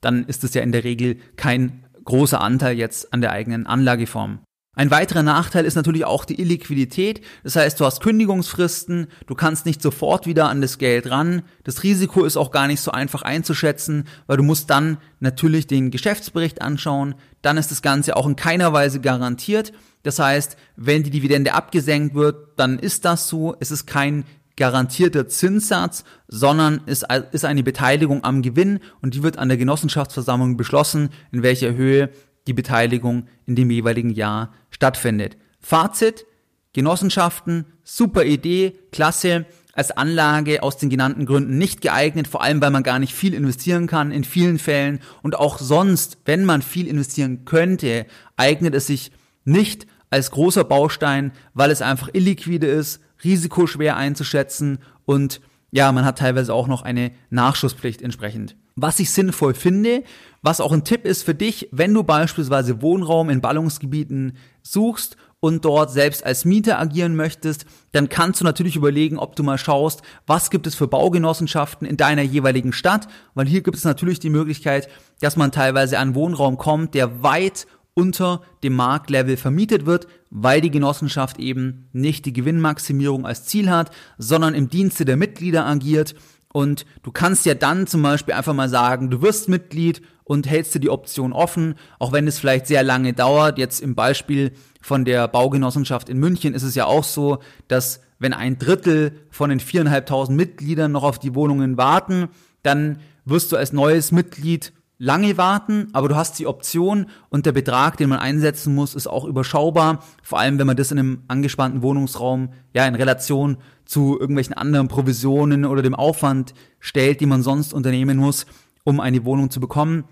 dann 0.00 0.24
ist 0.24 0.44
das 0.44 0.54
ja 0.54 0.62
in 0.62 0.72
der 0.72 0.84
Regel 0.84 1.16
kein 1.36 1.84
großer 2.04 2.40
Anteil 2.40 2.76
jetzt 2.76 3.12
an 3.12 3.20
der 3.20 3.32
eigenen 3.32 3.66
Anlageform. 3.66 4.40
Ein 4.74 4.90
weiterer 4.90 5.22
Nachteil 5.22 5.66
ist 5.66 5.74
natürlich 5.74 6.06
auch 6.06 6.24
die 6.24 6.40
Illiquidität. 6.40 7.20
Das 7.44 7.56
heißt, 7.56 7.78
du 7.78 7.84
hast 7.84 8.00
Kündigungsfristen, 8.00 9.08
du 9.26 9.34
kannst 9.34 9.66
nicht 9.66 9.82
sofort 9.82 10.26
wieder 10.26 10.48
an 10.48 10.62
das 10.62 10.78
Geld 10.78 11.10
ran. 11.10 11.42
Das 11.62 11.82
Risiko 11.82 12.24
ist 12.24 12.38
auch 12.38 12.50
gar 12.50 12.66
nicht 12.68 12.80
so 12.80 12.90
einfach 12.90 13.20
einzuschätzen, 13.20 14.08
weil 14.26 14.38
du 14.38 14.42
musst 14.42 14.70
dann 14.70 14.96
natürlich 15.20 15.66
den 15.66 15.90
Geschäftsbericht 15.90 16.62
anschauen. 16.62 17.16
Dann 17.42 17.58
ist 17.58 17.70
das 17.70 17.82
Ganze 17.82 18.16
auch 18.16 18.26
in 18.26 18.34
keiner 18.34 18.72
Weise 18.72 19.00
garantiert. 19.00 19.74
Das 20.04 20.18
heißt, 20.18 20.56
wenn 20.76 21.02
die 21.02 21.10
Dividende 21.10 21.52
abgesenkt 21.52 22.14
wird, 22.14 22.58
dann 22.58 22.78
ist 22.78 23.04
das 23.04 23.28
so. 23.28 23.54
Es 23.60 23.70
ist 23.70 23.86
kein 23.86 24.24
garantierter 24.56 25.28
Zinssatz, 25.28 26.04
sondern 26.28 26.80
ist, 26.86 27.06
ist 27.32 27.44
eine 27.44 27.62
Beteiligung 27.62 28.24
am 28.24 28.40
Gewinn 28.40 28.80
und 29.02 29.12
die 29.12 29.22
wird 29.22 29.38
an 29.38 29.48
der 29.48 29.58
Genossenschaftsversammlung 29.58 30.56
beschlossen, 30.56 31.10
in 31.30 31.42
welcher 31.42 31.74
Höhe 31.74 32.10
die 32.46 32.52
Beteiligung 32.52 33.26
in 33.46 33.56
dem 33.56 33.70
jeweiligen 33.70 34.10
Jahr 34.10 34.52
stattfindet. 34.70 35.36
Fazit, 35.60 36.26
Genossenschaften, 36.72 37.66
super 37.84 38.24
Idee, 38.24 38.78
klasse, 38.90 39.46
als 39.74 39.90
Anlage 39.90 40.62
aus 40.62 40.76
den 40.76 40.90
genannten 40.90 41.24
Gründen 41.26 41.56
nicht 41.56 41.80
geeignet, 41.80 42.28
vor 42.28 42.42
allem 42.42 42.60
weil 42.60 42.70
man 42.70 42.82
gar 42.82 42.98
nicht 42.98 43.14
viel 43.14 43.32
investieren 43.34 43.86
kann 43.86 44.10
in 44.10 44.24
vielen 44.24 44.58
Fällen 44.58 45.00
und 45.22 45.38
auch 45.38 45.58
sonst, 45.58 46.18
wenn 46.24 46.44
man 46.44 46.62
viel 46.62 46.86
investieren 46.86 47.44
könnte, 47.44 48.06
eignet 48.36 48.74
es 48.74 48.86
sich 48.86 49.12
nicht 49.44 49.86
als 50.10 50.30
großer 50.30 50.64
Baustein, 50.64 51.32
weil 51.54 51.70
es 51.70 51.80
einfach 51.80 52.10
illiquide 52.12 52.66
ist, 52.66 53.00
risikoschwer 53.24 53.96
einzuschätzen 53.96 54.78
und 55.06 55.40
ja, 55.70 55.90
man 55.90 56.04
hat 56.04 56.18
teilweise 56.18 56.52
auch 56.52 56.66
noch 56.66 56.82
eine 56.82 57.12
Nachschusspflicht 57.30 58.02
entsprechend. 58.02 58.56
Was 58.74 58.98
ich 59.00 59.10
sinnvoll 59.10 59.54
finde, 59.54 60.02
was 60.40 60.60
auch 60.60 60.72
ein 60.72 60.84
Tipp 60.84 61.04
ist 61.04 61.22
für 61.22 61.34
dich, 61.34 61.68
wenn 61.72 61.92
du 61.94 62.02
beispielsweise 62.02 62.82
Wohnraum 62.82 63.30
in 63.30 63.40
Ballungsgebieten 63.40 64.36
suchst 64.62 65.16
und 65.40 65.64
dort 65.64 65.90
selbst 65.90 66.24
als 66.24 66.44
Mieter 66.44 66.78
agieren 66.78 67.16
möchtest, 67.16 67.66
dann 67.90 68.08
kannst 68.08 68.40
du 68.40 68.44
natürlich 68.44 68.76
überlegen, 68.76 69.18
ob 69.18 69.36
du 69.36 69.42
mal 69.42 69.58
schaust, 69.58 70.02
was 70.26 70.50
gibt 70.50 70.66
es 70.66 70.74
für 70.74 70.88
Baugenossenschaften 70.88 71.86
in 71.86 71.96
deiner 71.96 72.22
jeweiligen 72.22 72.72
Stadt, 72.72 73.08
weil 73.34 73.46
hier 73.46 73.62
gibt 73.62 73.76
es 73.76 73.84
natürlich 73.84 74.20
die 74.20 74.30
Möglichkeit, 74.30 74.88
dass 75.20 75.36
man 75.36 75.52
teilweise 75.52 75.98
an 75.98 76.14
Wohnraum 76.14 76.58
kommt, 76.58 76.94
der 76.94 77.22
weit 77.22 77.66
unter 77.94 78.42
dem 78.62 78.74
Marktlevel 78.74 79.36
vermietet 79.36 79.84
wird, 79.84 80.06
weil 80.30 80.60
die 80.60 80.70
Genossenschaft 80.70 81.38
eben 81.38 81.88
nicht 81.92 82.24
die 82.24 82.32
Gewinnmaximierung 82.32 83.26
als 83.26 83.44
Ziel 83.44 83.68
hat, 83.68 83.90
sondern 84.18 84.54
im 84.54 84.68
Dienste 84.70 85.04
der 85.04 85.16
Mitglieder 85.16 85.66
agiert. 85.66 86.14
Und 86.52 86.84
du 87.02 87.10
kannst 87.10 87.46
ja 87.46 87.54
dann 87.54 87.86
zum 87.86 88.02
Beispiel 88.02 88.34
einfach 88.34 88.54
mal 88.54 88.68
sagen, 88.68 89.10
du 89.10 89.22
wirst 89.22 89.48
Mitglied 89.48 90.02
und 90.24 90.48
hältst 90.48 90.74
dir 90.74 90.80
die 90.80 90.90
Option 90.90 91.32
offen, 91.32 91.74
auch 91.98 92.12
wenn 92.12 92.26
es 92.26 92.38
vielleicht 92.38 92.66
sehr 92.66 92.82
lange 92.82 93.12
dauert. 93.12 93.58
Jetzt 93.58 93.80
im 93.80 93.94
Beispiel 93.94 94.52
von 94.80 95.04
der 95.04 95.28
Baugenossenschaft 95.28 96.08
in 96.08 96.18
München 96.18 96.54
ist 96.54 96.62
es 96.62 96.74
ja 96.74 96.86
auch 96.86 97.04
so, 97.04 97.38
dass 97.68 98.00
wenn 98.18 98.32
ein 98.32 98.58
Drittel 98.58 99.12
von 99.30 99.50
den 99.50 99.60
viereinhalbtausend 99.60 100.36
Mitgliedern 100.36 100.92
noch 100.92 101.02
auf 101.02 101.18
die 101.18 101.34
Wohnungen 101.34 101.76
warten, 101.76 102.28
dann 102.62 103.00
wirst 103.24 103.50
du 103.50 103.56
als 103.56 103.72
neues 103.72 104.12
Mitglied 104.12 104.72
lange 105.02 105.36
warten, 105.36 105.88
aber 105.94 106.08
du 106.08 106.14
hast 106.14 106.38
die 106.38 106.46
Option 106.46 107.06
und 107.28 107.44
der 107.44 107.50
Betrag, 107.50 107.96
den 107.96 108.08
man 108.08 108.20
einsetzen 108.20 108.72
muss, 108.72 108.94
ist 108.94 109.08
auch 109.08 109.24
überschaubar. 109.24 110.04
Vor 110.22 110.38
allem, 110.38 110.60
wenn 110.60 110.66
man 110.68 110.76
das 110.76 110.92
in 110.92 110.98
einem 111.00 111.22
angespannten 111.26 111.82
Wohnungsraum 111.82 112.50
ja 112.72 112.86
in 112.86 112.94
Relation 112.94 113.56
zu 113.84 114.16
irgendwelchen 114.20 114.54
anderen 114.54 114.86
Provisionen 114.86 115.64
oder 115.64 115.82
dem 115.82 115.96
Aufwand 115.96 116.54
stellt, 116.78 117.20
die 117.20 117.26
man 117.26 117.42
sonst 117.42 117.74
unternehmen 117.74 118.16
muss, 118.16 118.46
um 118.84 119.00
eine 119.00 119.24
Wohnung 119.24 119.50
zu 119.50 119.58
bekommen. 119.58 120.04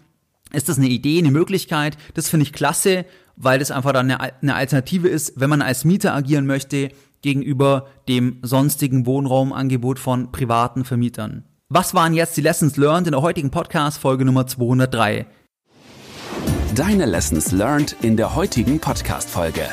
Ist 0.52 0.68
das 0.68 0.78
eine 0.78 0.88
Idee, 0.88 1.20
eine 1.20 1.30
Möglichkeit? 1.30 1.96
Das 2.14 2.28
finde 2.28 2.42
ich 2.42 2.52
klasse, 2.52 3.06
weil 3.36 3.60
das 3.60 3.70
einfach 3.70 3.92
dann 3.92 4.10
eine 4.10 4.54
Alternative 4.56 5.06
ist, 5.06 5.34
wenn 5.36 5.50
man 5.50 5.62
als 5.62 5.84
Mieter 5.84 6.14
agieren 6.14 6.46
möchte 6.46 6.88
gegenüber 7.22 7.86
dem 8.08 8.38
sonstigen 8.42 9.06
Wohnraumangebot 9.06 10.00
von 10.00 10.32
privaten 10.32 10.84
Vermietern. 10.84 11.44
Was 11.72 11.94
waren 11.94 12.14
jetzt 12.14 12.36
die 12.36 12.40
Lessons 12.40 12.76
learned 12.78 13.06
in 13.06 13.12
der 13.12 13.22
heutigen 13.22 13.52
Podcast 13.52 13.98
Folge 13.98 14.24
Nummer 14.24 14.44
203? 14.44 15.24
Deine 16.74 17.06
Lessons 17.06 17.52
learned 17.52 17.94
in 18.02 18.16
der 18.16 18.34
heutigen 18.34 18.80
Podcast 18.80 19.30
Folge. 19.30 19.68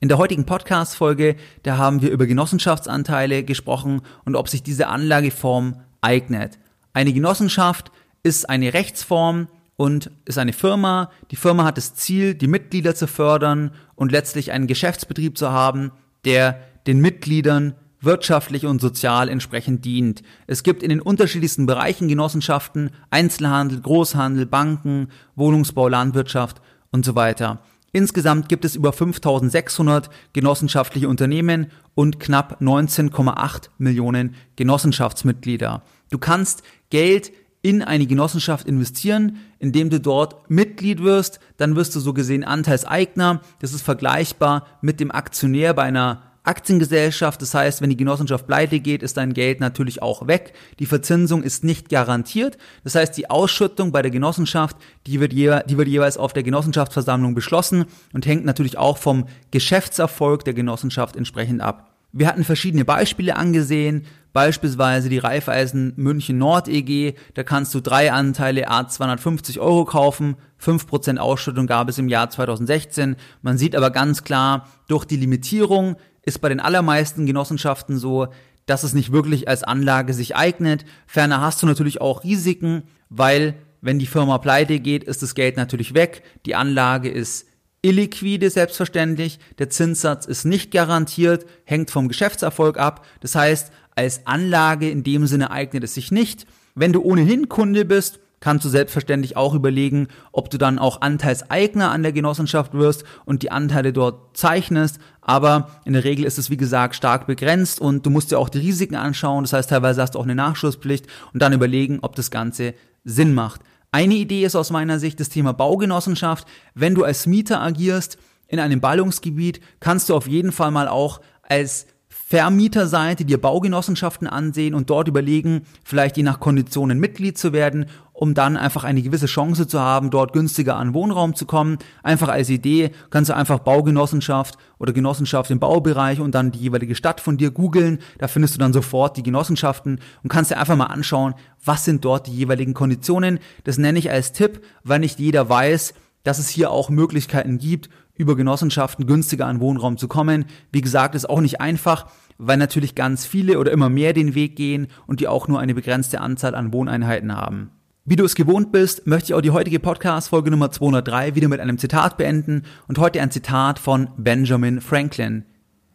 In 0.00 0.08
der 0.08 0.16
heutigen 0.16 0.46
Podcast 0.46 0.96
Folge, 0.96 1.36
da 1.64 1.76
haben 1.76 2.00
wir 2.00 2.10
über 2.12 2.24
Genossenschaftsanteile 2.26 3.44
gesprochen 3.44 4.00
und 4.24 4.36
ob 4.36 4.48
sich 4.48 4.62
diese 4.62 4.86
Anlageform 4.86 5.82
eignet. 6.00 6.58
Eine 6.94 7.12
Genossenschaft 7.12 7.92
ist 8.22 8.48
eine 8.48 8.72
Rechtsform 8.72 9.48
und 9.76 10.10
ist 10.24 10.38
eine 10.38 10.54
Firma. 10.54 11.10
Die 11.30 11.36
Firma 11.36 11.64
hat 11.64 11.76
das 11.76 11.94
Ziel, 11.94 12.34
die 12.34 12.48
Mitglieder 12.48 12.94
zu 12.94 13.06
fördern 13.06 13.70
und 13.96 14.12
letztlich 14.12 14.50
einen 14.50 14.66
Geschäftsbetrieb 14.66 15.36
zu 15.36 15.50
haben, 15.52 15.92
der 16.24 16.58
den 16.86 17.00
Mitgliedern 17.00 17.74
wirtschaftlich 18.04 18.66
und 18.66 18.80
sozial 18.80 19.28
entsprechend 19.28 19.84
dient. 19.84 20.22
Es 20.46 20.62
gibt 20.62 20.82
in 20.82 20.90
den 20.90 21.00
unterschiedlichsten 21.00 21.66
Bereichen 21.66 22.08
Genossenschaften, 22.08 22.90
Einzelhandel, 23.10 23.80
Großhandel, 23.80 24.46
Banken, 24.46 25.08
Wohnungsbau, 25.36 25.88
Landwirtschaft 25.88 26.60
und 26.90 27.04
so 27.04 27.14
weiter. 27.14 27.60
Insgesamt 27.92 28.48
gibt 28.48 28.64
es 28.64 28.74
über 28.74 28.92
5600 28.92 30.10
genossenschaftliche 30.32 31.08
Unternehmen 31.08 31.68
und 31.94 32.18
knapp 32.18 32.60
19,8 32.60 33.68
Millionen 33.78 34.34
Genossenschaftsmitglieder. 34.56 35.82
Du 36.10 36.18
kannst 36.18 36.64
Geld 36.90 37.30
in 37.62 37.82
eine 37.82 38.06
Genossenschaft 38.06 38.66
investieren, 38.66 39.38
indem 39.58 39.90
du 39.90 39.98
dort 39.98 40.50
Mitglied 40.50 41.02
wirst, 41.02 41.40
dann 41.56 41.76
wirst 41.76 41.94
du 41.94 42.00
so 42.00 42.12
gesehen 42.12 42.44
Anteilseigner. 42.44 43.40
Das 43.60 43.72
ist 43.72 43.82
vergleichbar 43.82 44.66
mit 44.82 45.00
dem 45.00 45.10
Aktionär 45.10 45.72
bei 45.72 45.84
einer 45.84 46.33
Aktiengesellschaft, 46.44 47.40
das 47.40 47.54
heißt, 47.54 47.80
wenn 47.80 47.88
die 47.90 47.96
Genossenschaft 47.96 48.46
pleite 48.46 48.78
geht, 48.78 49.02
ist 49.02 49.16
dein 49.16 49.32
Geld 49.32 49.60
natürlich 49.60 50.02
auch 50.02 50.26
weg. 50.26 50.52
Die 50.78 50.86
Verzinsung 50.86 51.42
ist 51.42 51.64
nicht 51.64 51.88
garantiert. 51.88 52.58
Das 52.84 52.94
heißt, 52.94 53.16
die 53.16 53.30
Ausschüttung 53.30 53.92
bei 53.92 54.02
der 54.02 54.10
Genossenschaft, 54.10 54.76
die 55.06 55.20
wird, 55.20 55.32
je, 55.32 55.60
die 55.66 55.78
wird 55.78 55.88
jeweils 55.88 56.18
auf 56.18 56.34
der 56.34 56.42
Genossenschaftsversammlung 56.42 57.34
beschlossen 57.34 57.86
und 58.12 58.26
hängt 58.26 58.44
natürlich 58.44 58.76
auch 58.76 58.98
vom 58.98 59.26
Geschäftserfolg 59.50 60.44
der 60.44 60.54
Genossenschaft 60.54 61.16
entsprechend 61.16 61.62
ab. 61.62 61.94
Wir 62.16 62.28
hatten 62.28 62.44
verschiedene 62.44 62.84
Beispiele 62.84 63.34
angesehen, 63.34 64.04
beispielsweise 64.32 65.08
die 65.08 65.18
Raiffeisen 65.18 65.94
München 65.96 66.38
Nord 66.38 66.68
EG, 66.68 67.14
da 67.34 67.42
kannst 67.42 67.74
du 67.74 67.80
drei 67.80 68.12
Anteile 68.12 68.70
A 68.70 68.86
250 68.86 69.58
Euro 69.58 69.84
kaufen, 69.84 70.36
5% 70.62 71.16
Ausschüttung 71.16 71.66
gab 71.66 71.88
es 71.88 71.98
im 71.98 72.08
Jahr 72.08 72.30
2016. 72.30 73.16
Man 73.42 73.58
sieht 73.58 73.74
aber 73.74 73.90
ganz 73.90 74.22
klar, 74.22 74.68
durch 74.86 75.06
die 75.06 75.16
Limitierung 75.16 75.96
ist 76.24 76.40
bei 76.40 76.48
den 76.48 76.60
allermeisten 76.60 77.26
Genossenschaften 77.26 77.98
so, 77.98 78.28
dass 78.66 78.82
es 78.82 78.94
nicht 78.94 79.12
wirklich 79.12 79.48
als 79.48 79.62
Anlage 79.62 80.14
sich 80.14 80.36
eignet. 80.36 80.84
Ferner 81.06 81.40
hast 81.40 81.62
du 81.62 81.66
natürlich 81.66 82.00
auch 82.00 82.24
Risiken, 82.24 82.84
weil 83.10 83.54
wenn 83.80 83.98
die 83.98 84.06
Firma 84.06 84.38
pleite 84.38 84.80
geht, 84.80 85.04
ist 85.04 85.22
das 85.22 85.34
Geld 85.34 85.56
natürlich 85.56 85.92
weg. 85.92 86.22
Die 86.46 86.54
Anlage 86.54 87.10
ist 87.10 87.46
illiquide 87.82 88.48
selbstverständlich. 88.48 89.38
Der 89.58 89.68
Zinssatz 89.68 90.24
ist 90.24 90.46
nicht 90.46 90.70
garantiert, 90.70 91.44
hängt 91.64 91.90
vom 91.90 92.08
Geschäftserfolg 92.08 92.78
ab. 92.78 93.04
Das 93.20 93.34
heißt, 93.34 93.70
als 93.94 94.26
Anlage 94.26 94.88
in 94.88 95.04
dem 95.04 95.26
Sinne 95.26 95.50
eignet 95.50 95.84
es 95.84 95.94
sich 95.94 96.10
nicht. 96.10 96.46
Wenn 96.74 96.94
du 96.94 97.02
ohnehin 97.02 97.50
Kunde 97.50 97.84
bist, 97.84 98.20
kannst 98.44 98.62
du 98.66 98.68
selbstverständlich 98.68 99.38
auch 99.38 99.54
überlegen, 99.54 100.08
ob 100.30 100.50
du 100.50 100.58
dann 100.58 100.78
auch 100.78 101.00
Anteilseigner 101.00 101.90
an 101.90 102.02
der 102.02 102.12
Genossenschaft 102.12 102.74
wirst 102.74 103.04
und 103.24 103.42
die 103.42 103.50
Anteile 103.50 103.94
dort 103.94 104.36
zeichnest. 104.36 104.98
Aber 105.22 105.70
in 105.86 105.94
der 105.94 106.04
Regel 106.04 106.26
ist 106.26 106.36
es, 106.36 106.50
wie 106.50 106.58
gesagt, 106.58 106.94
stark 106.94 107.26
begrenzt 107.26 107.80
und 107.80 108.04
du 108.04 108.10
musst 108.10 108.30
dir 108.30 108.38
auch 108.38 108.50
die 108.50 108.58
Risiken 108.58 108.96
anschauen. 108.96 109.44
Das 109.44 109.54
heißt, 109.54 109.70
teilweise 109.70 110.02
hast 110.02 110.14
du 110.14 110.18
auch 110.18 110.24
eine 110.24 110.34
Nachschusspflicht 110.34 111.06
und 111.32 111.40
dann 111.40 111.54
überlegen, 111.54 112.00
ob 112.02 112.16
das 112.16 112.30
Ganze 112.30 112.74
Sinn 113.02 113.32
macht. 113.32 113.62
Eine 113.92 114.14
Idee 114.14 114.44
ist 114.44 114.56
aus 114.56 114.70
meiner 114.70 114.98
Sicht 114.98 115.20
das 115.20 115.30
Thema 115.30 115.54
Baugenossenschaft. 115.54 116.46
Wenn 116.74 116.94
du 116.94 117.02
als 117.02 117.26
Mieter 117.26 117.62
agierst 117.62 118.18
in 118.46 118.60
einem 118.60 118.82
Ballungsgebiet, 118.82 119.62
kannst 119.80 120.10
du 120.10 120.14
auf 120.14 120.26
jeden 120.26 120.52
Fall 120.52 120.70
mal 120.70 120.88
auch 120.88 121.22
als 121.48 121.86
Vermieterseite 122.26 123.24
dir 123.24 123.40
Baugenossenschaften 123.40 124.26
ansehen 124.26 124.74
und 124.74 124.90
dort 124.90 125.08
überlegen, 125.08 125.62
vielleicht 125.84 126.16
je 126.16 126.22
nach 126.22 126.40
Konditionen 126.40 126.98
Mitglied 126.98 127.36
zu 127.36 127.52
werden 127.52 127.86
um 128.14 128.32
dann 128.32 128.56
einfach 128.56 128.84
eine 128.84 129.02
gewisse 129.02 129.26
Chance 129.26 129.66
zu 129.66 129.80
haben, 129.80 130.10
dort 130.10 130.32
günstiger 130.32 130.76
an 130.76 130.94
Wohnraum 130.94 131.34
zu 131.34 131.46
kommen. 131.46 131.78
Einfach 132.02 132.28
als 132.28 132.48
Idee 132.48 132.92
kannst 133.10 133.28
du 133.28 133.34
einfach 133.34 133.58
Baugenossenschaft 133.58 134.56
oder 134.78 134.92
Genossenschaft 134.92 135.50
im 135.50 135.58
Baubereich 135.58 136.20
und 136.20 136.34
dann 136.34 136.52
die 136.52 136.60
jeweilige 136.60 136.94
Stadt 136.94 137.20
von 137.20 137.36
dir 137.36 137.50
googeln. 137.50 137.98
Da 138.18 138.28
findest 138.28 138.54
du 138.54 138.58
dann 138.60 138.72
sofort 138.72 139.16
die 139.16 139.24
Genossenschaften 139.24 140.00
und 140.22 140.30
kannst 140.30 140.52
dir 140.52 140.58
einfach 140.58 140.76
mal 140.76 140.86
anschauen, 140.86 141.34
was 141.64 141.84
sind 141.84 142.04
dort 142.04 142.28
die 142.28 142.36
jeweiligen 142.36 142.72
Konditionen. 142.72 143.40
Das 143.64 143.78
nenne 143.78 143.98
ich 143.98 144.10
als 144.10 144.32
Tipp, 144.32 144.64
weil 144.84 145.00
nicht 145.00 145.18
jeder 145.18 145.48
weiß, 145.48 145.92
dass 146.22 146.38
es 146.38 146.48
hier 146.48 146.70
auch 146.70 146.88
Möglichkeiten 146.88 147.58
gibt, 147.58 147.90
über 148.16 148.36
Genossenschaften 148.36 149.06
günstiger 149.06 149.46
an 149.46 149.60
Wohnraum 149.60 149.96
zu 149.96 150.08
kommen. 150.08 150.46
Wie 150.72 150.80
gesagt, 150.80 151.14
ist 151.14 151.28
auch 151.28 151.40
nicht 151.40 151.60
einfach, 151.60 152.06
weil 152.38 152.56
natürlich 152.56 152.94
ganz 152.94 153.26
viele 153.26 153.58
oder 153.58 153.72
immer 153.72 153.88
mehr 153.88 154.12
den 154.12 154.34
Weg 154.34 154.56
gehen 154.56 154.88
und 155.06 155.20
die 155.20 155.28
auch 155.28 155.48
nur 155.48 155.60
eine 155.60 155.74
begrenzte 155.74 156.20
Anzahl 156.20 156.54
an 156.54 156.72
Wohneinheiten 156.72 157.36
haben. 157.36 157.70
Wie 158.06 158.16
du 158.16 158.24
es 158.24 158.34
gewohnt 158.34 158.70
bist, 158.70 159.06
möchte 159.06 159.28
ich 159.28 159.34
auch 159.34 159.40
die 159.40 159.50
heutige 159.50 159.80
Podcast-Folge 159.80 160.50
Nummer 160.50 160.70
203 160.70 161.34
wieder 161.36 161.48
mit 161.48 161.60
einem 161.60 161.78
Zitat 161.78 162.18
beenden 162.18 162.64
und 162.86 162.98
heute 162.98 163.22
ein 163.22 163.30
Zitat 163.30 163.78
von 163.78 164.10
Benjamin 164.18 164.82
Franklin. 164.82 165.46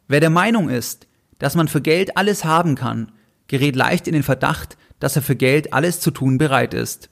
Wer 0.08 0.20
der 0.20 0.32
Meinung 0.32 0.70
ist, 0.70 1.08
dass 1.38 1.56
man 1.56 1.68
für 1.68 1.82
Geld 1.82 2.18
alles 2.18 2.44
haben 2.46 2.74
kann, 2.74 3.12
gerät 3.48 3.76
leicht 3.76 4.08
in 4.08 4.14
den 4.14 4.24
Verdacht, 4.24 4.76
dass 5.00 5.16
er 5.16 5.22
für 5.22 5.36
Geld 5.36 5.72
alles 5.72 6.00
zu 6.00 6.10
tun 6.10 6.40
bereit 6.40 6.74
ist. 6.74 7.12